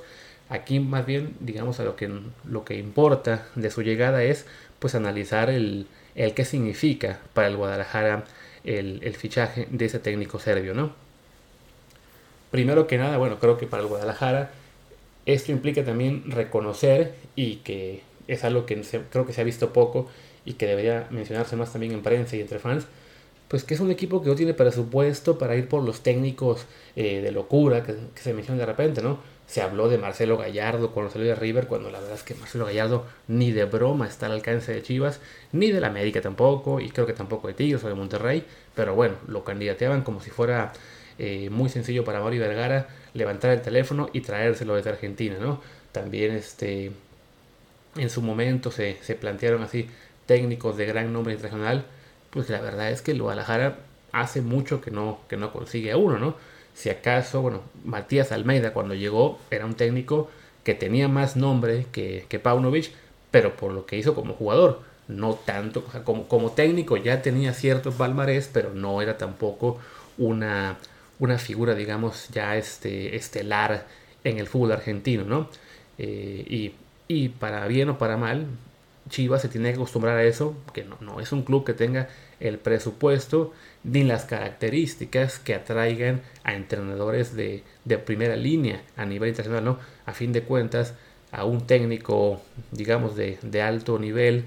Aquí 0.52 0.82
más 0.82 1.06
bien, 1.06 1.34
digamos, 1.40 1.80
a 1.80 1.84
lo 1.84 1.96
que, 1.96 2.12
lo 2.46 2.66
que 2.66 2.76
importa 2.76 3.48
de 3.56 3.72
su 3.72 3.82
llegada 3.82 4.22
es 4.22 4.46
pues 4.80 4.96
analizar 4.96 5.50
el, 5.50 5.88
el 6.14 6.34
qué 6.34 6.44
significa 6.46 7.20
para 7.34 7.48
el 7.48 7.56
Guadalajara 7.56 8.26
el, 8.66 9.00
el, 9.02 9.16
fichaje 9.16 9.68
de 9.72 9.86
ese 9.86 10.00
técnico 10.00 10.40
serbio, 10.40 10.74
¿no? 10.74 10.92
Primero 12.52 12.86
que 12.86 12.98
nada, 12.98 13.18
bueno, 13.18 13.40
creo 13.40 13.58
que 13.58 13.66
para 13.66 13.82
el 13.82 13.88
Guadalajara 13.88 14.52
esto 15.26 15.54
implica 15.54 15.86
también 15.86 16.30
reconocer 16.30 17.16
y 17.36 17.58
que 17.58 18.02
es 18.28 18.44
algo 18.44 18.66
que 18.66 18.82
creo 19.10 19.26
que 19.26 19.32
se 19.32 19.40
ha 19.42 19.46
visto 19.46 19.72
poco 19.72 20.10
y 20.44 20.54
que 20.54 20.68
debería 20.68 21.08
mencionarse 21.12 21.56
más 21.56 21.72
también 21.72 21.94
en 21.94 22.02
prensa 22.02 22.36
y 22.36 22.42
entre 22.42 22.60
fans, 22.60 22.88
pues 23.48 23.64
que 23.64 23.74
es 23.74 23.80
un 23.80 23.92
equipo 23.92 24.22
que 24.22 24.30
no 24.30 24.36
tiene 24.36 24.54
presupuesto 24.54 25.38
para 25.38 25.56
ir 25.56 25.68
por 25.68 25.84
los 25.84 26.02
técnicos 26.02 26.66
eh, 26.96 27.22
de 27.22 27.32
locura 27.32 27.84
que, 27.84 27.96
se 28.16 28.34
menciona 28.34 28.60
de 28.60 28.66
repente, 28.66 29.02
¿no? 29.02 29.20
Se 29.52 29.62
habló 29.62 29.90
de 29.90 29.98
Marcelo 29.98 30.38
Gallardo 30.38 30.92
cuando 30.92 31.12
salió 31.12 31.28
de 31.28 31.36
River, 31.36 31.68
cuando 31.68 31.92
la 31.92 32.00
verdad 32.00 32.16
es 32.16 32.24
que 32.24 32.36
Marcelo 32.36 32.66
Gallardo 32.68 33.06
ni 33.28 33.52
de 33.52 33.66
broma 33.66 34.08
está 34.08 34.28
al 34.28 34.32
alcance 34.32 34.72
de 34.74 34.82
Chivas, 34.82 35.20
ni 35.52 35.74
de 35.74 35.82
la 35.82 35.88
América 35.88 36.22
tampoco, 36.22 36.80
y 36.80 36.90
creo 36.90 37.06
que 37.06 37.12
tampoco 37.12 37.50
de 37.50 37.54
Tigres 37.54 37.84
o 37.84 37.90
de 37.90 37.94
Monterrey, 37.94 38.46
pero 38.76 38.96
bueno, 38.96 39.16
lo 39.28 39.44
candidateaban 39.44 40.04
como 40.04 40.22
si 40.22 40.30
fuera 40.30 40.72
eh, 41.20 41.50
muy 41.50 41.68
sencillo 41.68 42.06
para 42.06 42.22
Mario 42.22 42.40
Vergara 42.40 42.88
levantar 43.14 43.52
el 43.52 43.62
teléfono 43.62 44.10
y 44.14 44.22
traérselo 44.22 44.76
desde 44.76 44.92
Argentina, 44.92 45.36
¿no? 45.38 45.62
También 45.92 46.32
este, 46.32 46.94
en 47.98 48.10
su 48.10 48.22
momento 48.22 48.72
se, 48.72 49.00
se 49.02 49.16
plantearon 49.16 49.64
así 49.64 49.90
técnicos 50.28 50.78
de 50.78 50.86
gran 50.86 51.12
nombre 51.12 51.34
internacional, 51.34 51.84
pues 52.30 52.50
la 52.50 52.62
verdad 52.62 52.90
es 52.90 53.02
que 53.02 53.12
el 53.12 53.22
Guadalajara 53.22 53.80
hace 54.14 54.40
mucho 54.40 54.80
que 54.80 54.92
no, 54.92 55.20
que 55.28 55.36
no 55.36 55.52
consigue 55.52 55.92
a 55.92 55.98
uno, 55.98 56.20
¿no? 56.20 56.36
Si 56.74 56.90
acaso, 56.90 57.42
bueno, 57.42 57.62
Matías 57.84 58.32
Almeida 58.32 58.74
cuando 58.74 58.94
llegó 58.96 59.40
era 59.50 59.66
un 59.66 59.76
técnico 59.76 60.30
que 60.64 60.74
tenía 60.74 61.08
más 61.08 61.36
nombre 61.36 61.86
que, 61.92 62.26
que 62.30 62.40
Paunovic, 62.40 62.92
pero 63.32 63.56
por 63.56 63.72
lo 63.72 63.86
que 63.86 63.98
hizo 63.98 64.16
como 64.16 64.34
jugador, 64.34 64.82
no 65.08 65.36
tanto, 65.36 65.84
como, 66.04 66.28
como 66.28 66.52
técnico 66.52 66.98
ya 66.98 67.22
tenía 67.22 67.54
ciertos 67.54 67.96
palmarés, 67.96 68.50
pero 68.52 68.74
no 68.74 69.02
era 69.02 69.18
tampoco 69.18 69.80
una, 70.18 70.78
una 71.20 71.38
figura, 71.38 71.76
digamos, 71.76 72.30
ya 72.30 72.58
este, 72.58 73.16
estelar 73.16 73.88
en 74.24 74.38
el 74.38 74.48
fútbol 74.48 74.74
argentino, 74.74 75.24
¿no? 75.24 75.50
Eh, 75.98 76.46
y, 76.48 76.74
y 77.08 77.30
para 77.30 77.68
bien 77.68 77.90
o 77.90 77.98
para 77.98 78.18
mal, 78.18 78.48
Chivas 79.10 79.42
se 79.42 79.50
tiene 79.50 79.70
que 79.70 79.76
acostumbrar 79.76 80.18
a 80.18 80.24
eso, 80.24 80.56
que 80.74 80.84
no, 80.84 80.98
no 81.02 81.20
es 81.20 81.32
un 81.32 81.44
club 81.44 81.66
que 81.66 81.74
tenga 81.74 82.08
el 82.42 82.58
presupuesto 82.58 83.54
ni 83.84 84.04
las 84.04 84.26
características 84.26 85.40
que 85.40 85.56
atraigan 85.56 86.22
a 86.44 86.56
entrenadores 86.56 87.36
de, 87.36 87.64
de, 87.86 87.98
primera 87.98 88.36
línea 88.36 88.82
a 88.96 89.06
nivel 89.06 89.30
internacional, 89.30 89.66
¿no? 89.66 89.80
A 90.06 90.14
fin 90.14 90.34
de 90.34 90.44
cuentas, 90.44 90.94
a 91.32 91.46
un 91.46 91.66
técnico, 91.66 92.42
digamos, 92.72 93.16
de, 93.16 93.38
de 93.42 93.62
alto 93.62 93.98
nivel, 93.98 94.46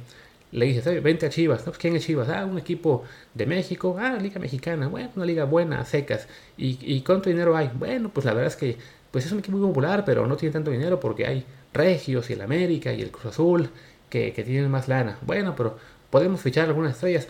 le 0.52 0.66
dices, 0.66 1.02
vente 1.02 1.26
a 1.26 1.30
Chivas, 1.30 1.66
¿no? 1.66 1.72
¿quién 1.72 1.96
es 1.96 2.06
Chivas? 2.06 2.28
Ah, 2.28 2.44
un 2.44 2.58
equipo 2.58 3.02
de 3.34 3.46
México, 3.46 3.96
ah, 3.98 4.18
Liga 4.20 4.38
Mexicana, 4.38 4.86
bueno, 4.86 5.10
una 5.16 5.24
liga 5.24 5.44
buena, 5.44 5.84
secas. 5.84 6.28
¿Y, 6.56 6.78
¿Y 6.80 7.00
cuánto 7.00 7.28
dinero 7.28 7.56
hay? 7.56 7.70
Bueno, 7.74 8.10
pues 8.10 8.24
la 8.24 8.34
verdad 8.34 8.52
es 8.52 8.56
que 8.56 8.76
pues 9.10 9.26
es 9.26 9.32
un 9.32 9.38
equipo 9.38 9.56
muy 9.56 9.68
popular, 9.68 10.04
pero 10.04 10.26
no 10.26 10.36
tiene 10.36 10.52
tanto 10.52 10.72
dinero 10.72 10.98
porque 10.98 11.24
hay 11.24 11.44
Regios 11.72 12.30
y 12.30 12.32
el 12.32 12.40
América 12.40 12.92
y 12.92 13.00
el 13.00 13.12
Cruz 13.12 13.26
Azul 13.26 13.70
que, 14.08 14.32
tienen 14.32 14.70
más 14.70 14.88
lana. 14.88 15.18
Bueno, 15.22 15.54
pero 15.56 15.76
podemos 16.10 16.40
fichar 16.40 16.66
algunas 16.66 16.94
estrellas. 16.94 17.28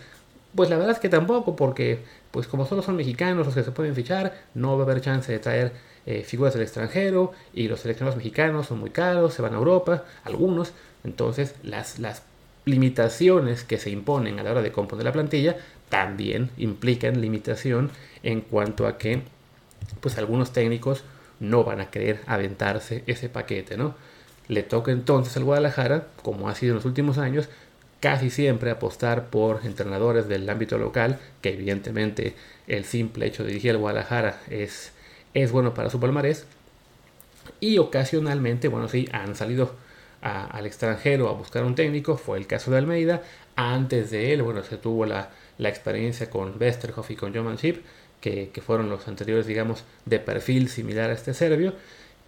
Pues 0.55 0.69
la 0.69 0.77
verdad 0.77 0.93
es 0.93 0.99
que 0.99 1.09
tampoco, 1.09 1.55
porque 1.55 1.99
pues 2.31 2.47
como 2.47 2.65
solo 2.65 2.81
son 2.81 2.95
mexicanos 2.95 3.45
los 3.45 3.55
que 3.55 3.63
se 3.63 3.71
pueden 3.71 3.93
fichar, 3.93 4.33
no 4.53 4.77
va 4.77 4.83
a 4.83 4.85
haber 4.85 5.01
chance 5.01 5.31
de 5.31 5.39
traer 5.39 5.73
eh, 6.05 6.23
figuras 6.23 6.53
del 6.53 6.63
extranjero 6.63 7.33
y 7.53 7.67
los 7.67 7.81
seleccionados 7.81 8.15
mexicanos 8.15 8.67
son 8.67 8.79
muy 8.79 8.89
caros, 8.89 9.33
se 9.33 9.41
van 9.41 9.53
a 9.53 9.57
Europa, 9.57 10.05
algunos. 10.23 10.71
Entonces 11.03 11.55
las, 11.63 11.99
las 11.99 12.23
limitaciones 12.63 13.63
que 13.63 13.77
se 13.77 13.89
imponen 13.89 14.39
a 14.39 14.43
la 14.43 14.51
hora 14.51 14.61
de 14.61 14.71
componer 14.71 15.05
la 15.05 15.11
plantilla 15.11 15.57
también 15.89 16.49
implican 16.57 17.21
limitación 17.21 17.91
en 18.23 18.41
cuanto 18.41 18.87
a 18.87 18.97
que 18.97 19.23
pues 19.99 20.17
algunos 20.17 20.53
técnicos 20.53 21.03
no 21.39 21.63
van 21.63 21.81
a 21.81 21.89
querer 21.89 22.21
aventarse 22.27 23.03
ese 23.07 23.27
paquete, 23.27 23.77
¿no? 23.77 23.93
Le 24.47 24.63
toca 24.63 24.91
entonces 24.91 25.35
al 25.37 25.43
Guadalajara, 25.43 26.07
como 26.21 26.49
ha 26.49 26.55
sido 26.55 26.71
en 26.71 26.75
los 26.75 26.85
últimos 26.85 27.17
años, 27.17 27.49
casi 28.05 28.29
siempre 28.29 28.69
apostar 28.69 29.31
por 29.31 29.65
entrenadores 29.65 30.27
del 30.27 30.47
ámbito 30.47 30.77
local, 30.77 31.17
que 31.41 31.53
evidentemente 31.53 32.35
el 32.67 32.85
simple 32.85 33.25
hecho 33.25 33.41
de 33.41 33.49
dirigir 33.49 33.71
al 33.71 33.79
Guadalajara 33.79 34.43
es, 34.47 34.91
es 35.33 35.51
bueno 35.51 35.73
para 35.73 35.89
su 35.89 35.99
palmarés. 35.99 36.45
Y 37.59 37.79
ocasionalmente, 37.79 38.67
bueno, 38.67 38.89
sí, 38.89 39.09
han 39.11 39.35
salido 39.35 39.73
al 40.21 40.67
extranjero 40.67 41.29
a 41.29 41.33
buscar 41.33 41.63
un 41.63 41.73
técnico, 41.73 42.15
fue 42.15 42.37
el 42.37 42.45
caso 42.45 42.69
de 42.69 42.77
Almeida. 42.77 43.23
Antes 43.55 44.11
de 44.11 44.33
él, 44.33 44.43
bueno, 44.43 44.63
se 44.63 44.77
tuvo 44.77 45.07
la, 45.07 45.31
la 45.57 45.69
experiencia 45.69 46.29
con 46.29 46.61
Westerhoff 46.61 47.09
y 47.09 47.15
con 47.15 47.33
Joman 47.33 47.57
que, 47.57 48.51
que 48.53 48.61
fueron 48.61 48.87
los 48.87 49.07
anteriores, 49.07 49.47
digamos, 49.47 49.83
de 50.05 50.19
perfil 50.19 50.69
similar 50.69 51.09
a 51.09 51.13
este 51.13 51.33
serbio. 51.33 51.73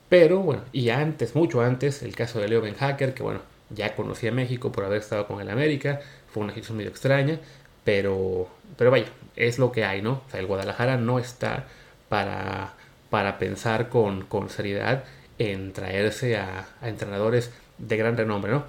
Pero 0.10 0.40
bueno, 0.40 0.64
y 0.74 0.90
antes, 0.90 1.36
mucho 1.36 1.62
antes, 1.62 2.02
el 2.02 2.16
caso 2.16 2.40
de 2.40 2.48
Leo 2.48 2.62
Ben 2.62 2.74
Hacker, 2.74 3.14
que 3.14 3.22
bueno, 3.22 3.42
ya 3.70 3.96
conocía 3.96 4.32
México 4.32 4.72
por 4.72 4.86
haber 4.86 5.00
estado 5.00 5.28
con 5.28 5.42
el 5.42 5.50
América, 5.50 6.02
fue 6.32 6.44
una 6.44 6.54
situación 6.54 6.78
medio 6.78 6.90
extraña, 6.90 7.40
pero, 7.84 8.48
pero 8.78 8.92
vaya, 8.92 9.08
es 9.36 9.60
lo 9.60 9.72
que 9.72 9.86
hay, 9.86 10.02
¿no? 10.02 10.24
O 10.28 10.32
sea, 10.32 10.40
el 10.40 10.48
Guadalajara 10.48 10.98
no 10.98 11.20
está 11.20 11.68
para, 12.10 12.74
para 13.10 13.40
pensar 13.40 13.90
con, 13.90 14.24
con 14.24 14.50
seriedad 14.50 15.04
en 15.40 15.74
traerse 15.74 16.38
a, 16.38 16.68
a, 16.82 16.90
entrenadores 16.90 17.52
de 17.78 17.98
gran 17.98 18.18
renombre, 18.18 18.52
¿no? 18.52 18.66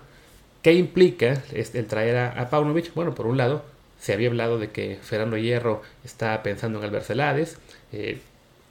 ¿Qué 0.62 0.75
implica 0.75 1.43
el 1.52 1.87
traer 1.87 2.17
a, 2.17 2.40
a 2.40 2.50
Paunovic? 2.50 2.93
Bueno, 2.95 3.14
por 3.14 3.26
un 3.26 3.37
lado, 3.37 3.64
se 3.99 4.12
había 4.12 4.28
hablado 4.28 4.59
de 4.59 4.71
que 4.71 4.99
Fernando 5.02 5.37
Hierro 5.37 5.83
está 6.05 6.43
pensando 6.43 6.78
en 6.78 6.85
Albert 6.85 7.07
Celades, 7.07 7.59
eh, 7.93 8.21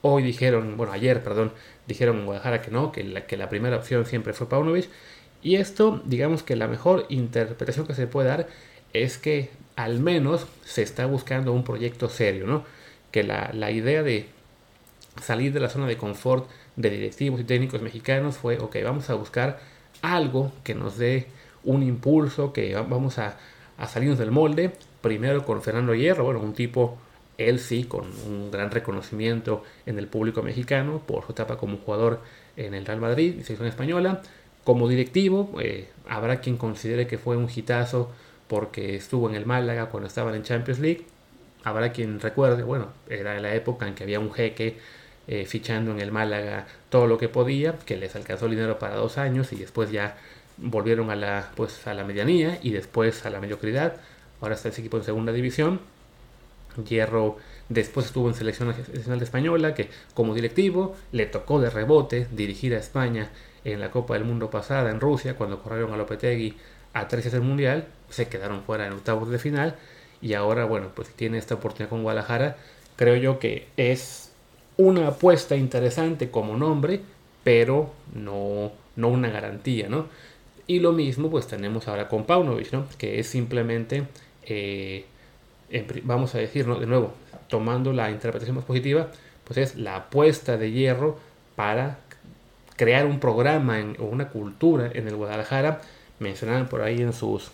hoy 0.02 0.24
dijeron, 0.24 0.78
bueno, 0.78 0.94
ayer, 0.94 1.24
perdón, 1.24 1.52
dijeron 1.88 2.20
en 2.20 2.26
Guadalajara 2.26 2.62
que 2.62 2.72
no, 2.72 2.92
que 2.92 3.04
la, 3.04 3.26
que 3.26 3.38
la 3.38 3.50
primera 3.50 3.78
opción 3.78 4.06
siempre 4.06 4.34
fue 4.34 4.50
Paunovic. 4.50 4.90
Y 5.42 5.56
esto, 5.56 6.02
digamos 6.06 6.44
que 6.44 6.56
la 6.56 6.68
mejor 6.68 7.06
interpretación 7.10 7.88
que 7.88 7.94
se 7.94 8.08
puede 8.08 8.28
dar 8.30 8.48
es 8.94 9.18
que 9.18 9.52
al 9.76 10.00
menos 10.00 10.48
se 10.66 10.82
está 10.82 11.06
buscando 11.06 11.54
un 11.54 11.64
proyecto 11.64 12.10
serio, 12.10 12.48
¿no? 12.48 12.66
Que 13.12 13.24
la, 13.24 13.52
la 13.54 13.72
idea 13.72 14.04
de 14.04 14.28
salir 15.22 15.54
de 15.54 15.60
la 15.60 15.70
zona 15.70 15.88
de 15.88 15.98
confort 15.98 16.50
de 16.76 16.90
directivos 16.90 17.40
y 17.40 17.44
técnicos 17.44 17.82
mexicanos 17.82 18.38
fue, 18.38 18.58
ok, 18.60 18.78
vamos 18.84 19.10
a 19.10 19.16
buscar 19.16 19.60
algo 20.02 20.52
que 20.64 20.76
nos 20.76 20.98
dé 20.98 21.28
un 21.64 21.84
impulso, 21.84 22.54
que 22.54 22.76
vamos 22.76 23.18
a, 23.20 23.38
a 23.78 23.88
salirnos 23.88 24.20
del 24.20 24.32
molde, 24.32 24.72
primero 25.02 25.46
con 25.46 25.62
Fernando 25.62 25.94
Hierro, 25.94 26.24
bueno, 26.24 26.40
un 26.40 26.54
tipo 26.54 26.98
él 27.38 27.60
sí, 27.60 27.84
con 27.84 28.06
un 28.26 28.50
gran 28.52 28.72
reconocimiento 28.72 29.64
en 29.86 30.00
el 30.00 30.08
público 30.08 30.42
mexicano 30.42 31.02
por 31.06 31.26
su 31.26 31.34
etapa 31.34 31.58
como 31.58 31.78
jugador 31.78 32.22
en 32.56 32.74
el 32.74 32.86
Real 32.86 33.00
Madrid 33.00 33.42
selección 33.44 33.68
española, 33.68 34.22
Como 34.68 34.90
directivo, 34.90 35.56
eh, 35.62 35.88
habrá 36.10 36.42
quien 36.42 36.58
considere 36.58 37.08
que 37.08 37.18
fue 37.18 37.38
un 37.38 37.48
hitazo 37.50 38.12
porque 38.50 38.98
estuvo 38.98 39.30
en 39.30 39.36
el 39.36 39.46
Málaga 39.46 39.86
cuando 39.86 40.08
estaban 40.08 40.36
en 40.36 40.44
Champions 40.44 40.82
League. 40.82 41.06
Habrá 41.64 41.94
quien 41.94 42.20
recuerde, 42.20 42.64
bueno, 42.64 42.90
era 43.10 43.40
la 43.40 43.56
época 43.56 43.88
en 43.88 43.96
que 43.96 44.04
había 44.04 44.20
un 44.20 44.34
jeque 44.34 44.78
eh, 45.30 45.46
fichando 45.46 45.92
en 45.92 46.02
el 46.02 46.12
Málaga 46.12 46.68
todo 46.90 47.08
lo 47.08 47.18
que 47.18 47.30
podía, 47.30 47.80
que 47.86 47.96
les 47.96 48.14
alcanzó 48.18 48.48
el 48.48 48.52
dinero 48.52 48.78
para 48.78 48.96
dos 48.96 49.18
años 49.18 49.54
y 49.54 49.56
después 49.56 49.90
ya 49.90 50.18
volvieron 50.58 51.12
a 51.12 51.16
la, 51.16 51.50
pues, 51.56 51.88
a 51.88 51.94
la 51.94 52.04
medianía 52.04 52.60
y 52.62 52.72
después 52.72 53.26
a 53.26 53.30
la 53.30 53.40
mediocridad. 53.40 53.96
Ahora 54.42 54.56
está 54.56 54.68
ese 54.68 54.82
equipo 54.82 54.98
en 54.98 55.06
segunda 55.06 55.32
división. 55.32 55.80
Hierro 56.90 57.38
después 57.70 58.08
estuvo 58.08 58.28
en 58.28 58.36
selección 58.36 58.68
nacional 58.68 59.22
española, 59.22 59.74
que 59.74 59.90
como 60.14 60.36
directivo 60.36 60.98
le 61.14 61.26
tocó 61.26 61.62
de 61.62 61.70
rebote 61.70 62.28
dirigir 62.32 62.76
a 62.76 62.80
España 62.80 63.30
en 63.74 63.80
la 63.80 63.92
Copa 63.92 64.14
del 64.14 64.24
Mundo 64.24 64.50
pasada 64.50 64.90
en 64.92 65.00
Rusia, 65.00 65.36
cuando 65.36 65.62
corrieron 65.62 65.94
a 65.94 65.98
Lopetegui 65.98 66.56
a 66.94 67.08
tres 67.08 67.32
del 67.32 67.42
Mundial, 67.42 67.88
se 68.10 68.28
quedaron 68.28 68.64
fuera 68.64 68.88
en 68.88 68.94
octavos 68.94 69.30
de 69.30 69.40
final 69.40 69.76
y 70.22 70.34
ahora, 70.34 70.66
bueno, 70.66 70.90
pues 70.96 71.10
tiene 71.10 71.38
esta 71.38 71.56
oportunidad 71.56 71.90
con 71.90 72.04
Guadalajara. 72.04 72.58
Creo 72.96 73.16
yo 73.18 73.40
que 73.40 73.68
es 73.78 74.32
una 74.78 75.08
apuesta 75.08 75.56
interesante 75.56 76.32
como 76.32 76.56
nombre, 76.56 77.02
pero 77.44 77.94
no, 78.14 78.72
no 78.96 79.10
una 79.10 79.30
garantía, 79.30 79.90
¿no? 79.90 80.08
Y 80.66 80.80
lo 80.80 80.92
mismo 80.92 81.30
pues 81.30 81.48
tenemos 81.48 81.88
ahora 81.88 82.08
con 82.08 82.26
Paunovic, 82.26 82.72
¿no? 82.72 82.88
Que 82.98 83.20
es 83.20 83.28
simplemente, 83.28 84.08
eh, 84.44 85.06
vamos 86.04 86.36
a 86.36 86.40
decirlo 86.40 86.80
de 86.80 86.86
nuevo, 86.88 87.14
tomando 87.48 87.94
la 87.94 88.12
interpretación 88.12 88.56
más 88.56 88.66
positiva, 88.66 89.10
pues 89.44 89.58
es 89.58 89.76
la 89.76 89.96
apuesta 89.96 90.58
de 90.58 90.72
hierro 90.72 91.18
para 91.56 92.00
crear 92.78 93.06
un 93.06 93.20
programa 93.20 93.78
o 94.00 94.06
una 94.06 94.30
cultura 94.30 94.90
en 94.94 95.08
el 95.08 95.16
Guadalajara. 95.18 95.82
Mencionaban 96.20 96.70
por 96.70 96.82
ahí 96.82 97.02
en 97.02 97.12
sus, 97.12 97.52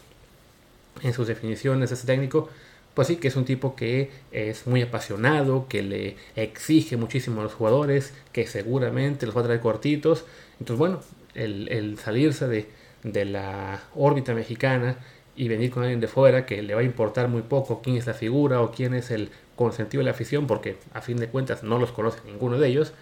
en 1.02 1.14
sus 1.14 1.28
definiciones 1.28 1.92
ese 1.92 2.06
técnico, 2.06 2.50
pues 2.94 3.08
sí, 3.08 3.16
que 3.16 3.30
es 3.30 3.36
un 3.36 3.46
tipo 3.46 3.76
que 3.76 4.12
es 4.32 4.68
muy 4.68 4.84
apasionado, 4.84 5.68
que 5.68 5.82
le 5.82 6.18
exige 6.36 6.96
muchísimo 6.96 7.42
a 7.42 7.46
los 7.46 7.54
jugadores, 7.54 8.14
que 8.32 8.46
seguramente 8.46 9.26
los 9.26 9.36
va 9.36 9.42
a 9.42 9.46
traer 9.46 9.62
cortitos. 9.62 10.26
Entonces, 10.60 10.78
bueno, 10.78 11.00
el, 11.34 11.98
salirse 11.98 12.48
de, 12.48 12.68
de, 13.04 13.26
la 13.26 13.82
órbita 13.96 14.36
mexicana 14.36 14.98
y 15.36 15.48
venir 15.48 15.72
con 15.72 15.82
alguien 15.82 16.00
de 16.00 16.08
fuera 16.08 16.46
que 16.46 16.62
le 16.62 16.76
va 16.76 16.82
a 16.82 16.84
importar 16.84 17.28
muy 17.28 17.42
poco 17.42 17.82
quién 17.82 17.98
es 17.98 18.06
la 18.06 18.14
figura 18.14 18.62
o 18.62 18.72
quién 18.72 18.94
es 18.94 19.10
el 19.10 19.32
consentido 19.56 20.02
de 20.02 20.06
la 20.06 20.12
afición, 20.12 20.46
porque 20.46 20.78
a 20.94 21.02
fin 21.02 21.18
de 21.18 21.28
cuentas 21.28 21.64
no 21.64 21.80
los 21.80 21.92
conoce 21.92 22.20
ninguno 22.26 22.60
de 22.60 22.68
ellos, 22.68 22.94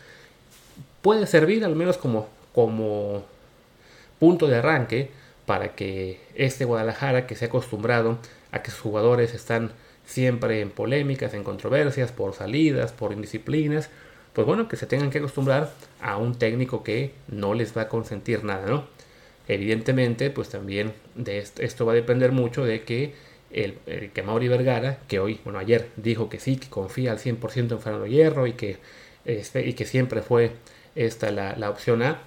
puede 1.01 1.27
servir 1.27 1.65
al 1.65 1.75
menos 1.75 1.98
como, 1.98 2.27
como 2.53 3.24
punto 4.20 4.48
de 4.48 4.58
arranque 4.58 5.10
para 5.46 5.75
que 5.75 6.20
este 6.36 6.65
Guadalajara, 6.65 7.27
que 7.27 7.36
se 7.36 7.46
ha 7.46 7.48
acostumbrado 7.48 8.17
a 8.51 8.62
que 8.62 8.72
sus 8.72 8.81
jugadores 8.81 9.34
están 9.34 9.72
siempre 10.05 10.62
en 10.62 10.70
polémicas, 10.70 11.34
en 11.34 11.43
controversias, 11.43 12.12
por 12.12 12.34
salidas, 12.34 12.91
por 12.91 13.13
indisciplinas, 13.13 13.89
pues 14.34 14.48
bueno, 14.48 14.67
que 14.67 14.77
se 14.77 14.86
tengan 14.86 15.10
que 15.10 15.17
acostumbrar 15.17 15.72
a 16.01 16.17
un 16.17 16.36
técnico 16.36 16.84
que 16.84 17.13
no 17.27 17.53
les 17.53 17.75
va 17.75 17.84
a 17.84 17.88
consentir 17.89 18.43
nada, 18.43 18.65
¿no? 18.67 18.86
Evidentemente, 19.48 20.29
pues 20.29 20.50
también 20.50 20.93
de 21.15 21.39
esto, 21.39 21.86
va 21.86 21.93
a 21.93 21.96
depender 21.96 22.31
mucho 22.31 22.63
de 22.63 22.84
que 22.84 23.13
el, 23.51 23.75
que 24.13 24.24
Mauri 24.24 24.48
Vergara, 24.48 25.00
que 25.08 25.20
hoy, 25.20 25.41
bueno, 25.43 25.60
ayer 25.60 25.89
dijo 25.98 26.29
que 26.29 26.39
sí, 26.39 26.55
que 26.55 26.70
confía 26.70 27.12
al 27.12 27.20
100% 27.20 27.72
en 27.72 27.79
Fernando 27.81 28.08
Hierro 28.08 28.48
y 28.48 28.53
que, 28.53 28.77
este, 29.25 29.67
y 29.67 29.74
que 29.74 29.86
siempre 29.86 30.22
fue 30.22 30.51
esta 30.95 31.31
la, 31.31 31.55
la 31.55 31.69
opción 31.69 32.01
A, 32.01 32.19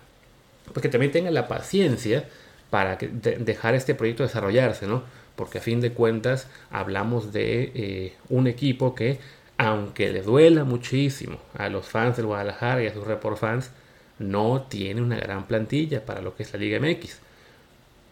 pues 0.73 0.83
que 0.83 0.89
también 0.89 1.13
tenga 1.13 1.31
la 1.31 1.49
paciencia 1.49 2.29
para 2.71 2.97
dejar 2.97 3.75
este 3.75 3.95
proyecto 3.95 4.23
desarrollarse, 4.23 4.87
¿no? 4.87 5.03
Porque 5.37 5.59
a 5.59 5.61
fin 5.61 5.81
de 5.81 5.93
cuentas 5.93 6.49
hablamos 6.71 7.33
de 7.33 7.73
eh, 7.75 8.15
un 8.29 8.47
equipo 8.47 8.95
que, 8.95 9.19
aunque 9.59 10.11
le 10.11 10.23
duela 10.23 10.65
muchísimo 10.65 11.39
a 11.57 11.69
los 11.69 11.87
fans 11.87 12.17
del 12.17 12.27
Guadalajara 12.27 12.83
y 12.83 12.87
a 12.87 12.95
sus 12.95 13.07
report 13.07 13.39
fans, 13.39 13.71
no 14.19 14.63
tiene 14.69 15.03
una 15.03 15.17
gran 15.17 15.47
plantilla 15.47 16.05
para 16.05 16.23
lo 16.23 16.35
que 16.35 16.45
es 16.45 16.53
la 16.53 16.59
Liga 16.59 16.81
MX 16.81 17.21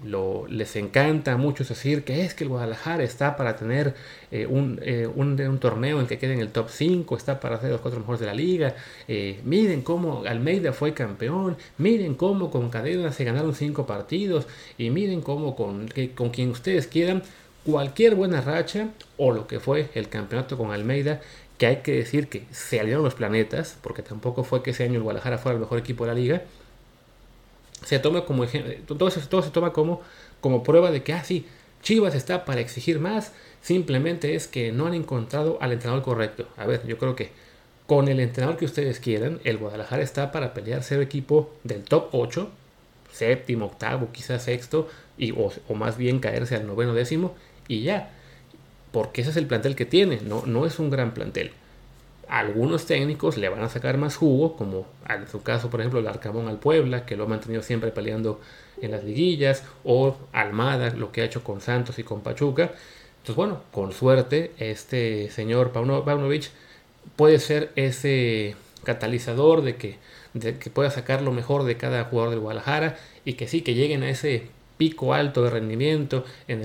lo, 0.04 0.46
les 0.48 0.76
encanta 0.76 1.32
a 1.32 1.36
muchos 1.36 1.68
decir 1.68 2.04
que 2.04 2.24
es 2.24 2.34
que 2.34 2.44
el 2.44 2.50
Guadalajara 2.50 3.02
está 3.02 3.36
para 3.36 3.56
tener 3.56 3.94
eh, 4.30 4.46
un, 4.46 4.80
eh, 4.82 5.06
un, 5.06 5.40
un, 5.40 5.58
torneo 5.58 6.00
en 6.00 6.06
que 6.06 6.18
quede 6.18 6.34
en 6.34 6.40
el 6.40 6.50
top 6.50 6.68
5, 6.70 7.16
está 7.16 7.40
para 7.40 7.60
ser 7.60 7.70
los 7.70 7.80
cuatro 7.80 8.00
mejores 8.00 8.20
de 8.20 8.26
la 8.26 8.34
liga. 8.34 8.74
Eh, 9.08 9.40
miren 9.44 9.82
cómo 9.82 10.24
Almeida 10.26 10.72
fue 10.72 10.94
campeón, 10.94 11.56
miren 11.78 12.14
cómo 12.14 12.50
con 12.50 12.70
Cadena 12.70 13.12
se 13.12 13.24
ganaron 13.24 13.54
5 13.54 13.86
partidos 13.86 14.46
y 14.78 14.90
miren 14.90 15.20
cómo 15.20 15.56
con, 15.56 15.86
que, 15.86 16.12
con 16.12 16.30
quien 16.30 16.50
ustedes 16.50 16.86
quieran, 16.86 17.22
cualquier 17.64 18.14
buena 18.14 18.40
racha 18.40 18.88
o 19.16 19.32
lo 19.32 19.46
que 19.46 19.60
fue 19.60 19.88
el 19.94 20.08
campeonato 20.08 20.58
con 20.58 20.72
Almeida, 20.72 21.20
que 21.58 21.66
hay 21.66 21.76
que 21.76 21.92
decir 21.92 22.28
que 22.28 22.44
se 22.50 22.80
aliaron 22.80 23.04
los 23.04 23.14
planetas, 23.14 23.78
porque 23.82 24.02
tampoco 24.02 24.42
fue 24.42 24.62
que 24.62 24.70
ese 24.70 24.84
año 24.84 24.96
el 24.96 25.02
Guadalajara 25.02 25.38
fuera 25.38 25.54
el 25.54 25.60
mejor 25.60 25.78
equipo 25.78 26.04
de 26.04 26.12
la 26.12 26.18
liga 26.18 26.42
se 27.84 27.98
toma 27.98 28.24
como 28.24 28.46
todo, 28.86 29.10
todo 29.10 29.42
se 29.42 29.50
toma 29.50 29.72
como, 29.72 30.00
como 30.40 30.62
prueba 30.62 30.90
de 30.90 31.02
que, 31.02 31.12
ah, 31.12 31.24
sí, 31.24 31.46
Chivas 31.82 32.14
está 32.14 32.44
para 32.44 32.60
exigir 32.60 33.00
más, 33.00 33.32
simplemente 33.60 34.34
es 34.34 34.46
que 34.46 34.72
no 34.72 34.86
han 34.86 34.94
encontrado 34.94 35.58
al 35.60 35.72
entrenador 35.72 36.02
correcto. 36.02 36.46
A 36.56 36.66
ver, 36.66 36.86
yo 36.86 36.96
creo 36.98 37.16
que 37.16 37.30
con 37.86 38.08
el 38.08 38.20
entrenador 38.20 38.56
que 38.56 38.64
ustedes 38.64 39.00
quieran, 39.00 39.40
el 39.44 39.58
Guadalajara 39.58 40.02
está 40.02 40.30
para 40.30 40.54
pelear 40.54 40.82
ser 40.82 41.00
equipo 41.00 41.50
del 41.64 41.82
top 41.82 42.08
8, 42.12 42.50
séptimo, 43.12 43.66
octavo, 43.66 44.08
quizás 44.12 44.44
sexto, 44.44 44.88
y, 45.18 45.32
o, 45.32 45.52
o, 45.68 45.74
más 45.74 45.96
bien 45.96 46.20
caerse 46.20 46.54
al 46.54 46.66
noveno 46.66 46.94
décimo, 46.94 47.34
y 47.68 47.82
ya. 47.82 48.10
Porque 48.92 49.22
ese 49.22 49.30
es 49.30 49.36
el 49.36 49.46
plantel 49.46 49.74
que 49.74 49.86
tiene, 49.86 50.20
no, 50.22 50.46
no 50.46 50.66
es 50.66 50.78
un 50.78 50.90
gran 50.90 51.14
plantel 51.14 51.52
algunos 52.32 52.86
técnicos 52.86 53.36
le 53.36 53.50
van 53.50 53.62
a 53.62 53.68
sacar 53.68 53.98
más 53.98 54.16
jugo, 54.16 54.56
como 54.56 54.86
en 55.06 55.28
su 55.28 55.42
caso, 55.42 55.68
por 55.68 55.80
ejemplo, 55.80 56.00
el 56.00 56.06
Arcamón 56.06 56.48
al 56.48 56.58
Puebla, 56.58 57.04
que 57.04 57.14
lo 57.14 57.24
ha 57.24 57.26
mantenido 57.26 57.62
siempre 57.62 57.90
peleando 57.90 58.40
en 58.80 58.90
las 58.90 59.04
liguillas, 59.04 59.64
o 59.84 60.16
Almada, 60.32 60.94
lo 60.94 61.12
que 61.12 61.20
ha 61.20 61.24
hecho 61.26 61.44
con 61.44 61.60
Santos 61.60 61.98
y 61.98 62.04
con 62.04 62.22
Pachuca. 62.22 62.72
Entonces, 63.18 63.36
bueno, 63.36 63.60
con 63.70 63.92
suerte, 63.92 64.52
este 64.56 65.30
señor 65.30 65.72
Paunovic 65.72 66.48
puede 67.16 67.38
ser 67.38 67.70
ese 67.76 68.56
catalizador 68.82 69.60
de 69.60 69.76
que, 69.76 69.98
de 70.32 70.56
que 70.56 70.70
pueda 70.70 70.90
sacar 70.90 71.20
lo 71.20 71.32
mejor 71.32 71.64
de 71.64 71.76
cada 71.76 72.04
jugador 72.04 72.30
del 72.30 72.40
Guadalajara 72.40 72.96
y 73.26 73.34
que 73.34 73.46
sí, 73.46 73.60
que 73.60 73.74
lleguen 73.74 74.04
a 74.04 74.08
ese 74.08 74.48
pico 74.78 75.12
alto 75.12 75.44
de 75.44 75.50
rendimiento, 75.50 76.24
en 76.48 76.62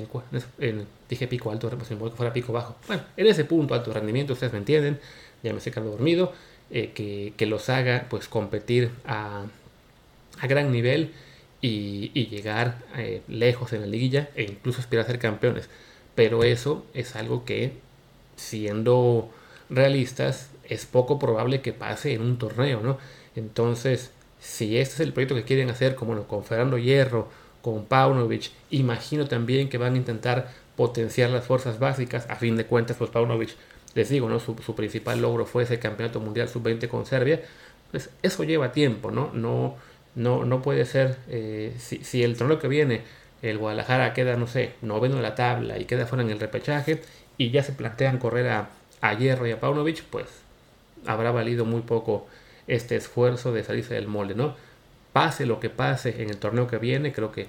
el 0.60 0.88
dije 1.10 1.28
pico 1.28 1.52
alto, 1.52 1.70
pues, 1.70 1.90
que 1.90 1.96
fuera 1.96 2.32
pico 2.32 2.54
bajo. 2.54 2.78
Bueno, 2.88 3.04
en 3.18 3.28
ese 3.28 3.46
punto 3.46 3.74
alto 3.74 3.92
de 3.92 4.00
rendimiento, 4.00 4.34
ustedes 4.34 4.54
me 4.54 4.60
entienden, 4.60 5.00
ya 5.44 5.54
me 5.54 5.60
sé 5.60 5.72
que 5.72 5.80
dormido, 5.80 6.34
eh, 6.70 6.92
que, 7.36 7.46
los 7.46 7.70
haga 7.70 8.08
pues 8.10 8.28
competir 8.28 8.92
a, 9.06 9.46
gran 10.44 10.72
nivel 10.72 11.14
y, 11.62 12.10
llegar 12.30 12.80
eh, 12.96 13.22
lejos 13.28 13.74
en 13.74 13.82
la 13.82 13.88
liguilla 13.88 14.30
e 14.36 14.44
incluso 14.44 14.80
aspirar 14.80 15.06
a 15.06 15.08
ser 15.08 15.20
campeones. 15.20 15.70
Pero 16.16 16.44
eso 16.44 16.86
es 16.94 17.16
algo 17.16 17.46
que, 17.46 17.74
siendo 18.36 19.30
realistas, 19.70 20.50
es 20.66 20.86
poco 20.86 21.20
probable 21.20 21.62
que 21.62 21.74
pase 21.74 22.14
en 22.14 22.22
un 22.22 22.38
torneo, 22.38 22.82
¿no? 22.82 22.98
Entonces, 23.36 24.12
si 24.40 24.78
este 24.78 24.96
es 24.96 25.00
el 25.02 25.14
proyecto 25.14 25.36
que 25.36 25.44
quieren 25.44 25.70
hacer, 25.70 25.96
como 25.96 26.22
con 26.28 26.44
Fernando 26.44 26.78
Hierro, 26.78 27.30
con 27.62 27.86
Paunovic, 27.86 28.52
imagino 28.70 29.28
también 29.28 29.70
que 29.70 29.78
van 29.78 29.94
a 29.94 29.98
intentar 29.98 30.52
potenciar 30.76 31.30
las 31.30 31.46
fuerzas 31.46 31.80
básicas. 31.80 32.30
A 32.30 32.36
fin 32.36 32.56
de 32.56 32.66
cuentas, 32.66 32.98
pues 32.98 33.10
Paunovic 33.10 33.56
les 33.96 34.10
digo, 34.10 34.30
¿no? 34.30 34.40
Su, 34.40 34.56
principal 34.76 35.22
logro 35.22 35.46
fue 35.46 35.64
ese 35.64 35.80
campeonato 35.80 36.20
mundial 36.20 36.50
sub-20 36.50 36.88
con 36.88 37.06
Serbia, 37.06 37.42
pues 37.92 38.10
eso 38.22 38.44
lleva 38.44 38.72
tiempo, 38.72 39.12
¿no? 39.12 39.32
No, 39.34 39.76
no, 40.16 40.46
no 40.46 40.62
puede 40.62 40.86
ser, 40.86 41.18
eh, 41.30 41.74
si, 41.80 42.24
el 42.24 42.38
torneo 42.38 42.60
que 42.60 42.68
viene, 42.68 43.02
el 43.42 43.58
Guadalajara 43.58 44.14
queda, 44.14 44.36
no 44.36 44.48
sé, 44.48 44.74
noveno 44.82 45.18
en 45.18 45.24
la 45.24 45.36
tabla 45.36 45.78
y 45.80 45.86
queda 45.86 46.06
fuera 46.06 46.24
en 46.24 46.32
el 46.32 46.40
repechaje 46.40 47.02
y 47.38 47.52
ya 47.52 47.64
se 47.64 47.72
plantean 47.74 48.18
correr 48.18 48.50
a, 48.50 48.70
Hierro 49.18 49.48
y 49.48 49.52
a 49.52 49.60
Paunovic, 49.60 50.04
pues 50.04 50.26
habrá 51.06 51.32
valido 51.32 51.66
muy 51.66 51.82
poco 51.82 52.28
este 52.68 52.96
esfuerzo 52.96 53.54
de 53.54 53.64
salirse 53.64 53.94
del 53.94 54.08
molde, 54.08 54.36
¿no? 54.36 54.56
Pase 55.14 55.46
lo 55.46 55.60
que 55.60 55.70
pase 55.70 56.22
en 56.22 56.30
el 56.30 56.38
torneo 56.38 56.68
que 56.68 56.78
viene, 56.78 57.14
creo 57.14 57.32
que 57.32 57.48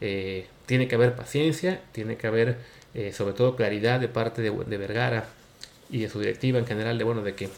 eh, 0.00 0.46
tiene 0.66 0.88
que 0.88 0.94
haber 0.94 1.16
paciencia, 1.16 1.80
tiene 1.92 2.16
que 2.16 2.26
haber 2.26 2.58
eh, 2.94 3.12
sobre 3.12 3.32
todo 3.34 3.56
claridad 3.56 3.98
de 3.98 4.08
parte 4.08 4.42
de, 4.42 4.50
de 4.50 4.76
Vergara 4.76 5.24
y 5.90 6.00
de 6.00 6.08
su 6.08 6.20
directiva 6.20 6.58
en 6.58 6.66
general 6.66 6.98
de 6.98 7.04
bueno 7.04 7.22
de 7.22 7.34
que 7.34 7.48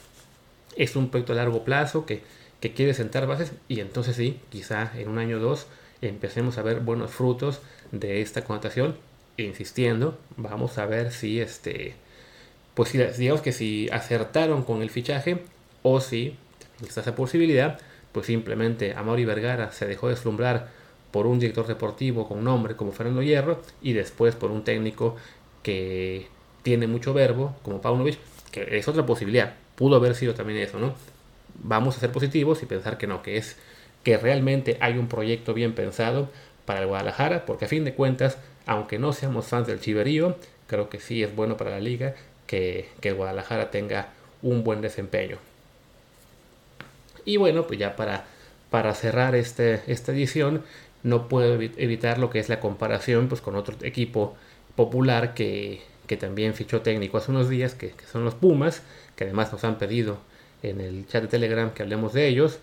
es 0.76 0.96
un 0.96 1.10
proyecto 1.10 1.32
a 1.32 1.36
largo 1.36 1.64
plazo 1.64 2.06
que, 2.06 2.22
quiere 2.76 2.94
sentar 2.94 3.26
bases 3.26 3.52
y 3.66 3.80
entonces 3.80 4.14
sí, 4.14 4.38
quizá 4.48 4.92
en 4.96 5.08
un 5.08 5.18
año 5.18 5.38
o 5.38 5.40
dos 5.40 5.66
empecemos 6.00 6.58
a 6.58 6.62
ver 6.62 6.78
buenos 6.78 7.10
frutos 7.10 7.60
de 7.90 8.22
esta 8.22 8.44
connotación 8.44 8.96
insistiendo, 9.36 10.16
vamos 10.36 10.78
a 10.78 10.86
ver 10.86 11.10
si 11.10 11.40
este 11.40 11.96
pues 12.74 12.90
si, 12.90 12.98
digamos 12.98 13.42
que 13.42 13.52
si 13.52 13.88
acertaron 13.90 14.62
con 14.62 14.80
el 14.80 14.90
fichaje 14.90 15.42
o 15.82 16.00
si 16.00 16.36
está 16.86 17.00
esa 17.00 17.16
posibilidad, 17.16 17.80
pues 18.12 18.26
simplemente 18.26 18.94
Amaury 18.94 19.24
Vergara 19.24 19.72
se 19.72 19.86
dejó 19.86 20.08
deslumbrar 20.08 20.70
por 21.10 21.26
un 21.26 21.38
director 21.38 21.66
deportivo 21.66 22.28
con 22.28 22.44
nombre 22.44 22.76
como 22.76 22.92
Fernando 22.92 23.22
Hierro 23.22 23.60
y 23.82 23.92
después 23.92 24.34
por 24.34 24.50
un 24.50 24.64
técnico 24.64 25.16
que 25.62 26.28
tiene 26.62 26.86
mucho 26.86 27.12
verbo 27.12 27.54
como 27.62 27.80
Paunovic, 27.80 28.18
que 28.50 28.78
es 28.78 28.88
otra 28.88 29.04
posibilidad. 29.06 29.54
Pudo 29.74 29.96
haber 29.96 30.14
sido 30.14 30.34
también 30.34 30.60
eso, 30.60 30.78
¿no? 30.78 30.94
Vamos 31.54 31.96
a 31.96 32.00
ser 32.00 32.12
positivos 32.12 32.62
y 32.62 32.66
pensar 32.66 32.98
que 32.98 33.06
no, 33.06 33.22
que 33.22 33.36
es 33.36 33.56
que 34.04 34.16
realmente 34.16 34.78
hay 34.80 34.98
un 34.98 35.08
proyecto 35.08 35.54
bien 35.54 35.74
pensado 35.74 36.28
para 36.64 36.80
el 36.80 36.86
Guadalajara, 36.86 37.44
porque 37.46 37.66
a 37.66 37.68
fin 37.68 37.84
de 37.84 37.94
cuentas, 37.94 38.38
aunque 38.66 38.98
no 38.98 39.12
seamos 39.12 39.46
fans 39.46 39.66
del 39.66 39.80
Chiverío, 39.80 40.36
creo 40.66 40.88
que 40.88 41.00
sí 41.00 41.22
es 41.22 41.34
bueno 41.34 41.56
para 41.56 41.70
la 41.70 41.80
liga 41.80 42.14
que, 42.46 42.88
que 43.00 43.10
el 43.10 43.14
Guadalajara 43.14 43.70
tenga 43.70 44.08
un 44.42 44.64
buen 44.64 44.80
desempeño. 44.80 45.38
Y 47.24 47.36
bueno, 47.36 47.66
pues 47.66 47.78
ya 47.78 47.96
para, 47.96 48.24
para 48.70 48.94
cerrar 48.94 49.34
este, 49.34 49.82
esta 49.86 50.12
edición, 50.12 50.62
no 51.02 51.28
puedo 51.28 51.54
evitar 51.54 52.18
lo 52.18 52.30
que 52.30 52.38
es 52.38 52.48
la 52.48 52.60
comparación 52.60 53.28
pues, 53.28 53.40
con 53.40 53.54
otro 53.54 53.76
equipo 53.82 54.36
popular 54.76 55.34
que, 55.34 55.82
que 56.12 56.18
también 56.18 56.52
fichó 56.52 56.82
técnico 56.82 57.16
hace 57.16 57.30
unos 57.30 57.48
días, 57.48 57.74
que, 57.74 57.94
son 58.12 58.22
los 58.22 58.34
Pumas, 58.34 58.82
que 59.16 59.24
además 59.24 59.50
nos 59.50 59.64
han 59.64 59.78
pedido 59.78 60.18
en 60.62 60.78
el 60.82 61.06
chat 61.06 61.22
de 61.22 61.28
Telegram 61.28 61.72
que 61.72 61.82
hablemos 61.82 62.12
de 62.12 62.28
ellos, 62.28 62.58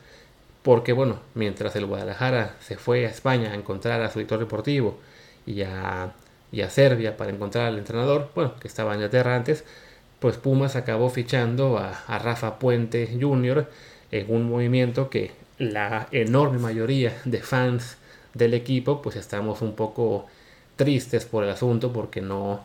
porque 0.62 0.94
bueno, 0.94 1.20
mientras 1.34 1.76
el 1.76 1.88
Guadalajara 1.88 2.58
se 2.60 2.78
fue 2.78 3.08
a 3.08 3.10
España 3.10 3.52
a 3.52 3.56
encontrar 3.56 4.04
a 4.04 4.12
su 4.12 4.20
director 4.20 4.38
deportivo 4.38 5.00
y 5.48 5.64
a, 5.64 6.14
y 6.52 6.62
a 6.62 6.70
Serbia 6.70 7.18
para 7.18 7.32
encontrar 7.32 7.66
al 7.66 7.80
entrenador, 7.80 8.30
bueno, 8.36 8.54
que 8.60 8.68
estaba 8.68 8.92
en 8.92 9.00
Inglaterra 9.00 9.36
antes, 9.36 9.64
pues 10.20 10.38
Pumas 10.38 10.76
acabó 10.76 11.10
fichando 11.10 11.80
a, 11.80 12.04
a 12.06 12.20
Rafa 12.20 12.60
Puente 12.60 13.18
Jr., 13.20 13.68
en 14.12 14.32
un 14.32 14.48
movimiento 14.48 15.10
que 15.10 15.32
la 15.58 16.08
enorme 16.12 16.60
mayoría 16.60 17.20
de 17.26 17.42
fans 17.42 17.98
del 18.36 18.54
equipo 18.54 19.02
pues 19.02 19.16
estamos 19.16 19.64
un 19.64 19.74
poco 19.74 20.28
tristes 20.76 21.26
por 21.26 21.44
el 21.44 21.50
asunto 21.50 21.92
porque 21.92 22.22
no, 22.22 22.62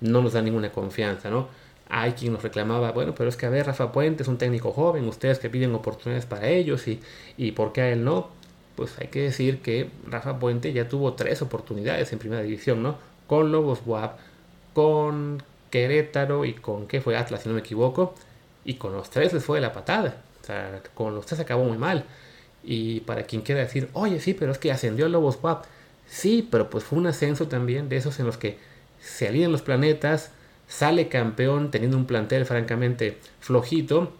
no 0.00 0.22
nos 0.22 0.32
da 0.32 0.42
ninguna 0.42 0.70
confianza, 0.72 1.30
¿no? 1.30 1.48
Hay 1.88 2.12
quien 2.12 2.32
nos 2.34 2.42
reclamaba, 2.42 2.92
bueno, 2.92 3.14
pero 3.14 3.28
es 3.30 3.36
que 3.36 3.46
a 3.46 3.50
ver, 3.50 3.66
Rafa 3.66 3.92
Puente 3.92 4.22
es 4.22 4.28
un 4.28 4.38
técnico 4.38 4.72
joven, 4.72 5.08
ustedes 5.08 5.38
que 5.38 5.48
piden 5.48 5.74
oportunidades 5.74 6.26
para 6.26 6.48
ellos 6.48 6.86
y, 6.86 7.00
y 7.36 7.52
¿por 7.52 7.72
qué 7.72 7.82
a 7.82 7.90
él 7.90 8.04
no? 8.04 8.28
Pues 8.76 8.98
hay 8.98 9.08
que 9.08 9.22
decir 9.22 9.60
que 9.62 9.90
Rafa 10.06 10.38
Puente 10.38 10.72
ya 10.72 10.88
tuvo 10.88 11.14
tres 11.14 11.42
oportunidades 11.42 12.12
en 12.12 12.18
primera 12.18 12.42
división, 12.42 12.82
¿no? 12.82 12.96
Con 13.26 13.52
Lobos 13.52 13.80
WAP, 13.86 14.18
con 14.74 15.42
Querétaro 15.70 16.44
y 16.44 16.54
con, 16.54 16.86
¿qué 16.86 17.00
fue? 17.00 17.16
Atlas, 17.16 17.42
si 17.42 17.48
no 17.48 17.54
me 17.54 17.60
equivoco. 17.60 18.14
Y 18.64 18.74
con 18.74 18.92
los 18.92 19.10
tres 19.10 19.32
les 19.32 19.44
fue 19.44 19.58
de 19.58 19.62
la 19.62 19.72
patada 19.72 20.22
con 20.94 21.14
los 21.14 21.26
tres 21.26 21.40
acabó 21.40 21.64
muy 21.64 21.78
mal. 21.78 22.04
Y 22.64 23.00
para 23.00 23.24
quien 23.24 23.42
quiera 23.42 23.60
decir, 23.60 23.88
oye, 23.92 24.20
sí, 24.20 24.34
pero 24.34 24.52
es 24.52 24.58
que 24.58 24.72
ascendió 24.72 25.08
Lobos 25.08 25.38
WAP. 25.42 25.64
Sí, 26.06 26.46
pero 26.50 26.70
pues 26.70 26.84
fue 26.84 26.98
un 26.98 27.06
ascenso 27.06 27.48
también 27.48 27.88
de 27.88 27.96
esos 27.96 28.18
en 28.20 28.26
los 28.26 28.38
que 28.38 28.58
se 29.00 29.28
alinean 29.28 29.52
los 29.52 29.62
planetas, 29.62 30.30
sale 30.68 31.08
campeón 31.08 31.70
teniendo 31.70 31.96
un 31.96 32.06
plantel 32.06 32.44
francamente 32.44 33.18
flojito. 33.40 34.12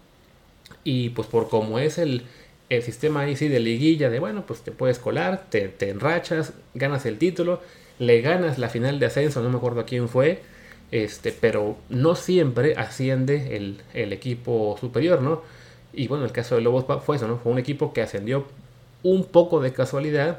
Y 0.84 1.10
pues 1.10 1.28
por 1.28 1.48
como 1.48 1.78
es 1.78 1.98
el, 1.98 2.24
el 2.68 2.82
sistema 2.82 3.20
ahí 3.20 3.36
sí 3.36 3.48
de 3.48 3.60
liguilla, 3.60 4.10
de 4.10 4.18
bueno, 4.18 4.44
pues 4.46 4.62
te 4.62 4.72
puedes 4.72 4.98
colar, 4.98 5.46
te, 5.50 5.68
te, 5.68 5.90
enrachas, 5.90 6.52
ganas 6.74 7.06
el 7.06 7.18
título, 7.18 7.60
le 7.98 8.20
ganas 8.20 8.58
la 8.58 8.68
final 8.68 8.98
de 8.98 9.06
ascenso, 9.06 9.42
no 9.42 9.50
me 9.50 9.56
acuerdo 9.56 9.84
quién 9.86 10.08
fue, 10.08 10.42
este, 10.90 11.32
pero 11.32 11.76
no 11.88 12.14
siempre 12.14 12.74
asciende 12.76 13.56
el, 13.56 13.82
el 13.94 14.12
equipo 14.12 14.76
superior, 14.80 15.22
¿no? 15.22 15.42
Y 15.92 16.08
bueno, 16.08 16.24
el 16.24 16.32
caso 16.32 16.54
de 16.54 16.60
Lobos 16.60 16.84
fue 17.04 17.16
eso, 17.16 17.28
¿no? 17.28 17.38
Fue 17.38 17.52
un 17.52 17.58
equipo 17.58 17.92
que 17.92 18.02
ascendió 18.02 18.46
un 19.02 19.24
poco 19.24 19.60
de 19.60 19.72
casualidad 19.72 20.38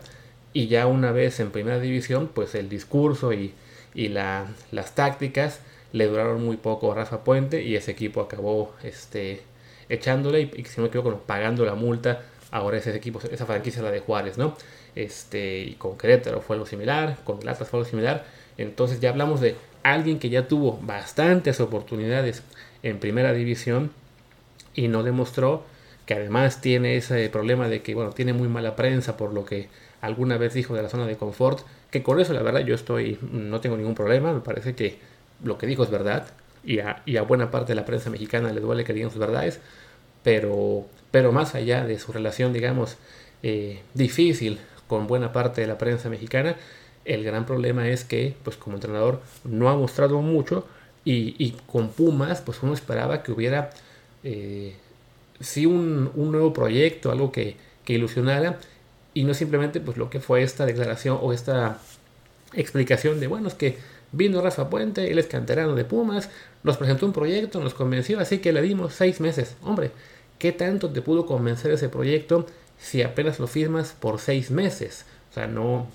y 0.53 0.67
ya 0.67 0.87
una 0.87 1.11
vez 1.11 1.39
en 1.39 1.51
primera 1.51 1.79
división, 1.79 2.29
pues 2.33 2.55
el 2.55 2.69
discurso 2.69 3.33
y, 3.33 3.53
y 3.93 4.09
la, 4.09 4.47
las 4.71 4.95
tácticas 4.95 5.59
le 5.91 6.07
duraron 6.07 6.43
muy 6.43 6.57
poco 6.57 6.91
a 6.91 6.95
Rafa 6.95 7.23
Puente 7.23 7.63
y 7.63 7.75
ese 7.75 7.91
equipo 7.91 8.21
acabó 8.21 8.73
este, 8.83 9.41
echándole 9.89 10.41
y, 10.41 10.63
si 10.65 10.77
no 10.77 10.83
me 10.83 10.87
equivoco, 10.89 11.19
pagando 11.25 11.65
la 11.65 11.75
multa. 11.75 12.21
Ahora 12.51 12.77
ese 12.77 12.95
equipo, 12.95 13.19
esa 13.31 13.45
franquicia 13.45 13.81
la 13.83 13.91
de 13.91 13.99
Juárez, 13.99 14.37
¿no? 14.37 14.55
Este, 14.95 15.59
y 15.59 15.73
con 15.73 15.97
Querétaro 15.97 16.41
fue 16.41 16.55
algo 16.55 16.65
similar, 16.65 17.17
con 17.23 17.39
el 17.41 17.47
Atlas 17.47 17.69
fue 17.69 17.79
algo 17.79 17.89
similar. 17.89 18.25
Entonces 18.57 18.99
ya 18.99 19.09
hablamos 19.09 19.39
de 19.39 19.55
alguien 19.83 20.19
que 20.19 20.29
ya 20.29 20.47
tuvo 20.47 20.79
bastantes 20.81 21.59
oportunidades 21.59 22.43
en 22.83 22.99
primera 22.99 23.33
división 23.33 23.91
y 24.73 24.87
no 24.87 25.03
demostró 25.03 25.63
que 26.05 26.15
además 26.15 26.59
tiene 26.61 26.95
ese 26.95 27.29
problema 27.29 27.69
de 27.69 27.81
que 27.81 27.93
bueno 27.93 28.11
tiene 28.11 28.33
muy 28.33 28.47
mala 28.47 28.75
prensa 28.75 29.15
por 29.15 29.33
lo 29.33 29.45
que 29.45 29.69
alguna 30.01 30.37
vez 30.37 30.53
dijo 30.53 30.75
de 30.75 30.83
la 30.83 30.89
zona 30.89 31.05
de 31.05 31.17
confort 31.17 31.59
que 31.91 32.03
con 32.03 32.19
eso 32.19 32.33
la 32.33 32.41
verdad 32.41 32.61
yo 32.61 32.75
estoy 32.75 33.17
no 33.31 33.59
tengo 33.61 33.77
ningún 33.77 33.95
problema 33.95 34.33
me 34.33 34.41
parece 34.41 34.75
que 34.75 34.99
lo 35.43 35.57
que 35.57 35.67
dijo 35.67 35.83
es 35.83 35.89
verdad 35.89 36.27
y 36.63 36.79
a, 36.79 37.01
y 37.05 37.17
a 37.17 37.23
buena 37.23 37.51
parte 37.51 37.71
de 37.73 37.75
la 37.75 37.85
prensa 37.85 38.09
mexicana 38.09 38.51
le 38.51 38.61
duele 38.61 38.83
que 38.83 38.93
digan 38.93 39.11
sus 39.11 39.19
verdades 39.19 39.59
pero 40.23 40.85
pero 41.11 41.31
más 41.31 41.55
allá 41.55 41.85
de 41.85 41.99
su 41.99 42.11
relación 42.11 42.53
digamos 42.53 42.97
eh, 43.43 43.81
difícil 43.93 44.59
con 44.87 45.07
buena 45.07 45.31
parte 45.31 45.61
de 45.61 45.67
la 45.67 45.77
prensa 45.77 46.09
mexicana 46.09 46.55
el 47.05 47.23
gran 47.23 47.45
problema 47.45 47.87
es 47.87 48.03
que 48.03 48.35
pues 48.43 48.57
como 48.57 48.75
entrenador 48.75 49.21
no 49.43 49.69
ha 49.69 49.75
mostrado 49.75 50.21
mucho 50.21 50.67
y, 51.05 51.35
y 51.43 51.57
con 51.65 51.89
Pumas 51.89 52.41
pues 52.41 52.61
uno 52.61 52.73
esperaba 52.73 53.23
que 53.23 53.31
hubiera 53.31 53.71
eh, 54.23 54.75
sí 55.39 55.65
un, 55.65 56.11
nuevo 56.15 56.53
proyecto, 56.53 57.11
algo 57.11 57.31
que, 57.31 57.55
ilusionara 57.87 58.59
y 59.13 59.23
no 59.23 59.33
simplemente 59.33 59.79
pues 59.79 59.97
lo 59.97 60.09
que 60.09 60.19
fue 60.19 60.43
esta 60.43 60.65
declaración 60.65 61.17
o 61.21 61.33
esta 61.33 61.79
explicación 62.53 63.19
de 63.19 63.27
bueno 63.27 63.47
es 63.47 63.53
que 63.53 63.77
vino 64.11 64.41
Rafa 64.41 64.69
Puente, 64.69 65.11
él 65.11 65.19
es 65.19 65.27
canterano 65.27 65.75
de 65.75 65.85
Pumas, 65.85 66.29
nos 66.63 66.77
presentó 66.77 67.05
un 67.05 67.13
proyecto, 67.13 67.59
nos 67.59 67.73
convenció, 67.73 68.19
así 68.19 68.39
que 68.39 68.53
le 68.53 68.61
dimos 68.61 68.93
seis 68.93 69.19
meses. 69.19 69.55
Hombre, 69.61 69.91
¿qué 70.37 70.51
tanto 70.51 70.89
te 70.89 71.01
pudo 71.01 71.25
convencer 71.25 71.71
ese 71.71 71.89
proyecto 71.89 72.45
si 72.79 73.03
apenas 73.03 73.39
lo 73.39 73.47
firmas 73.47 73.95
por 73.99 74.19
seis 74.19 74.51
meses? 74.51 75.05
O 75.31 75.33
sea, 75.33 75.47
no, 75.47 75.87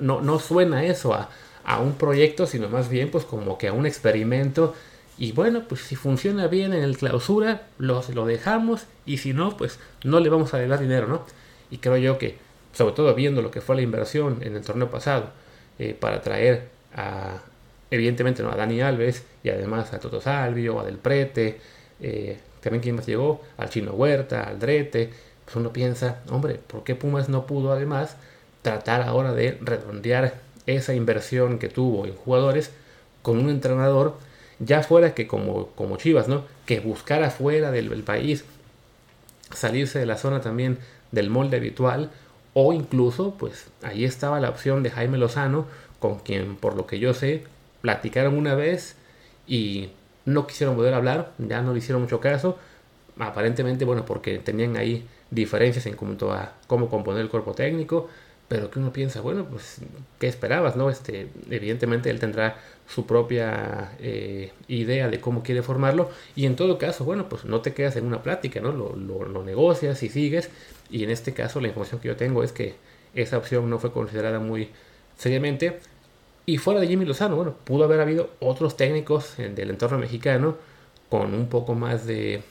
no, 0.00 0.20
no, 0.20 0.38
suena 0.38 0.84
eso 0.84 1.14
a, 1.14 1.30
a 1.64 1.80
un 1.80 1.94
proyecto, 1.94 2.46
sino 2.46 2.68
más 2.68 2.88
bien 2.88 3.10
pues 3.10 3.24
como 3.24 3.56
que 3.56 3.68
a 3.68 3.72
un 3.72 3.86
experimento 3.86 4.74
y 5.18 5.32
bueno, 5.32 5.64
pues 5.68 5.82
si 5.82 5.94
funciona 5.94 6.48
bien 6.48 6.72
en 6.72 6.82
el 6.82 6.96
clausura, 6.96 7.68
lo, 7.78 8.02
lo 8.14 8.26
dejamos 8.26 8.86
y 9.06 9.18
si 9.18 9.32
no, 9.32 9.56
pues 9.56 9.78
no 10.02 10.18
le 10.20 10.28
vamos 10.30 10.54
a 10.54 10.66
dar 10.66 10.80
dinero, 10.80 11.06
¿no? 11.06 11.24
Y 11.72 11.78
creo 11.78 11.96
yo 11.96 12.18
que, 12.18 12.36
sobre 12.72 12.94
todo 12.94 13.12
viendo 13.14 13.42
lo 13.42 13.50
que 13.50 13.60
fue 13.60 13.74
la 13.74 13.82
inversión 13.82 14.38
en 14.42 14.54
el 14.54 14.62
torneo 14.62 14.90
pasado, 14.90 15.30
eh, 15.80 15.96
para 15.98 16.20
traer 16.20 16.68
a, 16.94 17.40
evidentemente, 17.90 18.44
¿no? 18.44 18.52
a 18.52 18.54
Dani 18.54 18.80
Alves 18.80 19.24
y 19.42 19.48
además 19.48 19.92
a 19.92 19.98
Toto 19.98 20.20
Salvio, 20.20 20.78
a 20.78 20.84
Del 20.84 20.98
Prete, 20.98 21.58
eh, 22.00 22.38
también 22.60 22.82
quien 22.82 22.94
más 22.94 23.06
llegó, 23.06 23.42
al 23.56 23.70
Chino 23.70 23.92
Huerta, 23.92 24.44
al 24.44 24.58
Drete, 24.60 25.10
pues 25.44 25.56
uno 25.56 25.72
piensa, 25.72 26.20
hombre, 26.30 26.54
¿por 26.54 26.84
qué 26.84 26.94
Pumas 26.94 27.28
no 27.28 27.46
pudo 27.46 27.72
además 27.72 28.16
tratar 28.62 29.02
ahora 29.02 29.32
de 29.32 29.58
redondear 29.60 30.34
esa 30.66 30.94
inversión 30.94 31.58
que 31.58 31.68
tuvo 31.68 32.06
en 32.06 32.14
jugadores 32.14 32.70
con 33.22 33.38
un 33.38 33.50
entrenador 33.50 34.16
ya 34.58 34.82
fuera 34.82 35.14
que 35.14 35.26
como, 35.26 35.68
como 35.68 35.96
Chivas, 35.96 36.28
¿no? 36.28 36.44
Que 36.66 36.80
buscara 36.80 37.30
fuera 37.30 37.72
del, 37.72 37.90
país, 38.04 38.44
salirse 39.52 39.98
de 39.98 40.06
la 40.06 40.16
zona 40.16 40.40
también 40.40 40.78
del 41.12 41.30
molde 41.30 41.58
habitual, 41.58 42.10
o 42.54 42.72
incluso, 42.72 43.34
pues 43.38 43.68
ahí 43.82 44.04
estaba 44.04 44.40
la 44.40 44.50
opción 44.50 44.82
de 44.82 44.90
Jaime 44.90 45.18
Lozano, 45.18 45.66
con 45.98 46.18
quien, 46.18 46.56
por 46.56 46.76
lo 46.76 46.86
que 46.86 46.98
yo 46.98 47.14
sé, 47.14 47.44
platicaron 47.80 48.36
una 48.36 48.54
vez 48.54 48.96
y 49.46 49.90
no 50.24 50.46
quisieron 50.46 50.76
poder 50.76 50.94
hablar, 50.94 51.32
ya 51.38 51.62
no 51.62 51.72
le 51.72 51.78
hicieron 51.78 52.02
mucho 52.02 52.20
caso, 52.20 52.58
aparentemente, 53.18 53.84
bueno, 53.84 54.04
porque 54.04 54.38
tenían 54.38 54.76
ahí 54.76 55.06
diferencias 55.30 55.86
en 55.86 55.94
cuanto 55.94 56.32
a 56.32 56.52
cómo 56.66 56.88
componer 56.88 57.22
el 57.22 57.28
cuerpo 57.28 57.54
técnico, 57.54 58.08
pero 58.48 58.70
que 58.70 58.78
uno 58.78 58.92
piensa, 58.92 59.20
bueno, 59.20 59.46
pues, 59.46 59.78
¿qué 60.18 60.26
esperabas? 60.26 60.76
no 60.76 60.90
Este, 60.90 61.28
evidentemente 61.50 62.10
él 62.10 62.18
tendrá 62.20 62.56
su 62.92 63.06
propia 63.06 63.92
eh, 64.00 64.52
idea 64.68 65.08
de 65.08 65.20
cómo 65.20 65.42
quiere 65.42 65.62
formarlo 65.62 66.10
y 66.36 66.46
en 66.46 66.56
todo 66.56 66.78
caso, 66.78 67.04
bueno, 67.04 67.28
pues 67.28 67.44
no 67.44 67.60
te 67.60 67.72
quedas 67.72 67.96
en 67.96 68.06
una 68.06 68.22
plática, 68.22 68.60
¿no? 68.60 68.72
Lo, 68.72 68.94
lo, 68.96 69.44
negocias 69.44 70.02
y 70.02 70.08
sigues 70.08 70.50
y 70.90 71.04
en 71.04 71.10
este 71.10 71.32
caso 71.32 71.60
la 71.60 71.68
información 71.68 72.00
que 72.00 72.08
yo 72.08 72.16
tengo 72.16 72.42
es 72.42 72.52
que 72.52 72.74
esa 73.14 73.38
opción 73.38 73.68
no 73.70 73.78
fue 73.78 73.92
considerada 73.92 74.40
muy 74.40 74.68
seriamente 75.16 75.80
y 76.44 76.58
fuera 76.58 76.80
de 76.80 76.88
Jimmy 76.88 77.04
Lozano, 77.04 77.36
bueno, 77.36 77.54
pudo 77.64 77.84
haber 77.84 78.00
habido 78.00 78.30
otros 78.40 78.76
técnicos 78.76 79.36
del 79.36 79.70
entorno 79.70 79.98
mexicano 79.98 80.56
con 81.08 81.34
un 81.34 81.48
poco 81.48 81.74
más 81.74 82.06
de, 82.06 82.42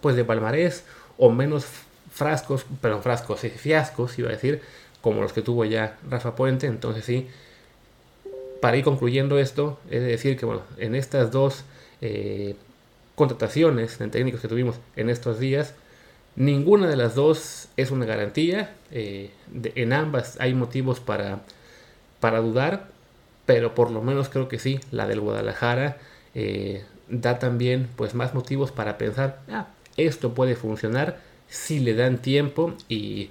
pues 0.00 0.14
de 0.14 0.24
palmarés 0.24 0.84
o 1.16 1.30
menos 1.30 1.66
frascos, 2.12 2.64
perdón, 2.80 3.02
frascos, 3.02 3.40
fiascos, 3.40 4.18
iba 4.18 4.28
a 4.28 4.32
decir, 4.32 4.60
como 5.00 5.22
los 5.22 5.32
que 5.32 5.42
tuvo 5.42 5.64
ya 5.64 5.98
Rafa 6.08 6.36
Puente. 6.36 6.66
Entonces 6.66 7.04
sí, 7.04 7.28
para 8.62 8.78
ir 8.78 8.84
concluyendo 8.84 9.38
esto, 9.38 9.78
es 9.90 10.00
decir 10.02 10.38
que 10.38 10.46
bueno, 10.46 10.62
en 10.78 10.94
estas 10.94 11.30
dos 11.30 11.64
eh, 12.00 12.54
contrataciones 13.14 13.98
de 13.98 14.08
técnicos 14.08 14.40
que 14.40 14.48
tuvimos 14.48 14.76
en 14.96 15.10
estos 15.10 15.38
días, 15.38 15.74
Ninguna 16.34 16.88
de 16.88 16.96
las 16.96 17.14
dos 17.14 17.68
es 17.76 17.90
una 17.90 18.06
garantía. 18.06 18.74
Eh, 18.90 19.30
en 19.74 19.92
ambas 19.92 20.40
hay 20.40 20.54
motivos 20.54 21.00
para, 21.00 21.40
para 22.20 22.40
dudar, 22.40 22.88
pero 23.44 23.74
por 23.74 23.90
lo 23.90 24.02
menos 24.02 24.28
creo 24.28 24.48
que 24.48 24.58
sí, 24.58 24.80
la 24.90 25.06
del 25.06 25.20
Guadalajara 25.20 25.98
eh, 26.34 26.84
da 27.08 27.38
también 27.38 27.88
pues 27.96 28.14
más 28.14 28.32
motivos 28.34 28.72
para 28.72 28.96
pensar, 28.96 29.40
ah, 29.50 29.68
esto 29.98 30.32
puede 30.34 30.56
funcionar 30.56 31.20
si 31.48 31.80
le 31.80 31.94
dan 31.94 32.18
tiempo 32.18 32.74
y, 32.88 33.30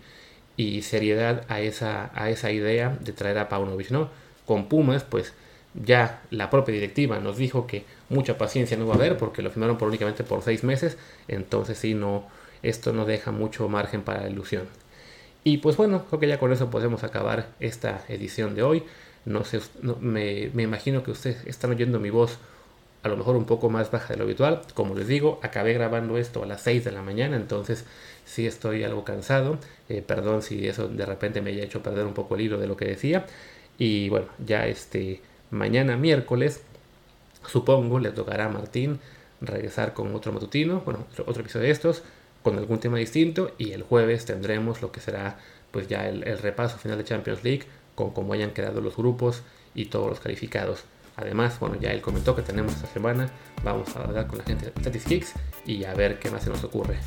seriedad 0.84 1.44
a 1.48 1.60
esa, 1.60 2.12
a 2.14 2.30
esa 2.30 2.52
idea 2.52 2.96
de 3.02 3.14
traer 3.14 3.40
a 3.40 3.50
Paunovic, 3.50 3.90
¿no? 3.90 4.10
Con 4.52 4.68
Pumas, 4.68 5.06
pues 5.06 5.34
ya 5.82 6.24
la 6.30 6.50
propia 6.50 6.74
directiva 6.74 7.20
nos 7.20 7.38
dijo 7.38 7.68
que 7.68 7.86
mucha 8.10 8.38
paciencia 8.38 8.76
no 8.76 8.86
va 8.86 8.96
a 8.96 8.98
haber 8.98 9.16
porque 9.16 9.42
lo 9.42 9.50
firmaron 9.50 9.78
por 9.78 9.88
únicamente 9.88 10.26
por 10.26 10.42
seis 10.42 10.66
meses, 10.66 10.98
entonces 11.30 11.78
sí, 11.78 11.94
no, 11.94 12.28
esto 12.62 12.92
no 12.92 13.06
deja 13.06 13.32
mucho 13.32 13.70
margen 13.70 14.02
para 14.02 14.30
ilusión. 14.30 14.68
Y 15.46 15.60
pues 15.60 15.78
bueno, 15.78 16.04
creo 16.06 16.20
que 16.20 16.28
ya 16.28 16.38
con 16.38 16.52
eso 16.52 16.70
podemos 16.70 17.06
acabar 17.06 17.48
esta 17.62 18.04
edición 18.10 18.56
de 18.56 18.64
hoy. 18.64 18.84
No 19.24 19.46
sé, 19.46 19.62
me, 20.02 20.52
me, 20.54 20.64
imagino 20.64 21.02
que 21.02 21.12
ustedes 21.12 21.46
están 21.46 21.72
oyendo 21.72 21.98
mi 22.02 22.10
voz 22.10 22.38
a 23.04 23.08
lo 23.08 23.16
mejor 23.16 23.38
un 23.38 23.46
poco 23.46 23.70
más 23.70 23.90
baja 23.90 24.10
de 24.10 24.18
lo 24.18 24.26
habitual. 24.26 24.64
Como 24.74 24.96
les 24.96 25.08
digo, 25.08 25.40
acabé 25.44 25.72
grabando 25.72 26.18
esto 26.18 26.44
a 26.44 26.46
las 26.46 26.60
6 26.64 26.84
de 26.84 26.92
la 26.92 27.04
mañana, 27.04 27.38
entonces 27.38 27.86
sí 28.26 28.46
estoy 28.46 28.84
algo 28.84 29.06
cansado. 29.06 29.60
Eh, 29.88 30.04
perdón 30.06 30.42
si 30.42 30.68
eso 30.68 30.90
de 30.90 31.06
repente 31.06 31.42
me 31.42 31.52
haya 31.52 31.64
hecho 31.64 31.82
perder 31.82 32.06
un 32.06 32.14
poco 32.14 32.36
el 32.36 32.42
hilo 32.42 32.58
de 32.58 32.68
lo 32.68 32.76
que 32.76 32.84
decía. 32.84 33.26
Y 33.82 34.10
bueno, 34.10 34.28
ya 34.38 34.68
este 34.68 35.24
mañana 35.50 35.98
miércoles, 35.98 36.62
supongo, 37.48 37.98
le 37.98 38.12
tocará 38.12 38.46
a 38.46 38.50
Martín 38.50 39.00
regresar 39.42 39.96
con 39.96 40.14
otro 40.14 40.32
matutino, 40.32 40.82
bueno, 40.82 41.08
otro, 41.18 41.42
episodio 41.42 41.66
de 41.66 41.72
estos, 41.72 42.04
con 42.44 42.60
algún 42.60 42.80
tema 42.80 43.00
distinto. 43.00 43.56
Y 43.58 43.72
el 43.72 43.82
jueves 43.82 44.26
tendremos 44.26 44.84
lo 44.84 44.92
que 44.92 45.00
será 45.00 45.40
pues 45.72 45.88
ya 45.88 46.08
el, 46.08 46.22
repaso 46.38 46.78
final 46.78 47.00
de 47.00 47.06
Champions 47.06 47.44
League, 47.44 47.64
con 47.96 48.12
cómo 48.12 48.34
hayan 48.34 48.52
quedado 48.52 48.82
los 48.82 48.96
grupos 48.96 49.42
y 49.74 49.86
todos 49.86 50.08
los 50.10 50.20
calificados. 50.20 50.84
Además, 51.18 51.60
bueno, 51.60 51.76
ya 51.82 51.92
él 51.92 52.02
comentó 52.02 52.36
que 52.36 52.44
tenemos 52.44 52.74
esta 52.76 52.88
semana, 52.88 53.32
vamos 53.64 53.96
a 53.96 54.04
hablar 54.04 54.28
con 54.28 54.38
la 54.38 54.44
gente 54.44 54.66
de 54.66 54.80
Statistics 54.80 55.34
y 55.66 55.86
a 55.86 55.96
ver 55.96 56.20
qué 56.20 56.30
más 56.30 56.44
se 56.44 56.52
nos 56.52 56.64
ocurre. 56.64 57.00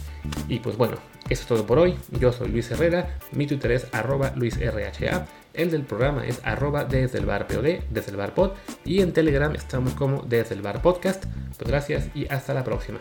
Y 0.49 0.59
pues 0.59 0.77
bueno, 0.77 0.97
eso 1.31 1.43
es 1.43 1.47
todo 1.47 1.65
por 1.65 1.79
hoy. 1.79 1.97
Yo 2.19 2.33
soy 2.33 2.49
Luis 2.49 2.69
Herrera, 2.73 3.17
mi 3.31 3.47
Twitter 3.47 3.71
es 3.71 3.87
arroba 3.93 4.33
luisrha, 4.35 5.29
el 5.55 5.71
del 5.71 5.83
programa 5.83 6.27
es 6.27 6.41
arroba 6.45 6.85
desde 6.85 7.19
el 7.19 7.27
bar 7.27 7.47
POD, 7.47 7.85
desde 7.91 8.11
el 8.11 8.17
bar 8.17 8.35
pod, 8.35 8.53
y 8.85 9.01
en 9.01 9.13
Telegram 9.13 9.55
estamos 9.55 9.95
como 9.95 10.23
desde 10.23 10.55
el 10.55 10.63
bar 10.63 10.83
podcast. 10.83 11.25
Pues 11.57 11.71
gracias 11.71 12.09
y 12.15 12.27
hasta 12.29 12.55
la 12.55 12.65
próxima. 12.65 12.99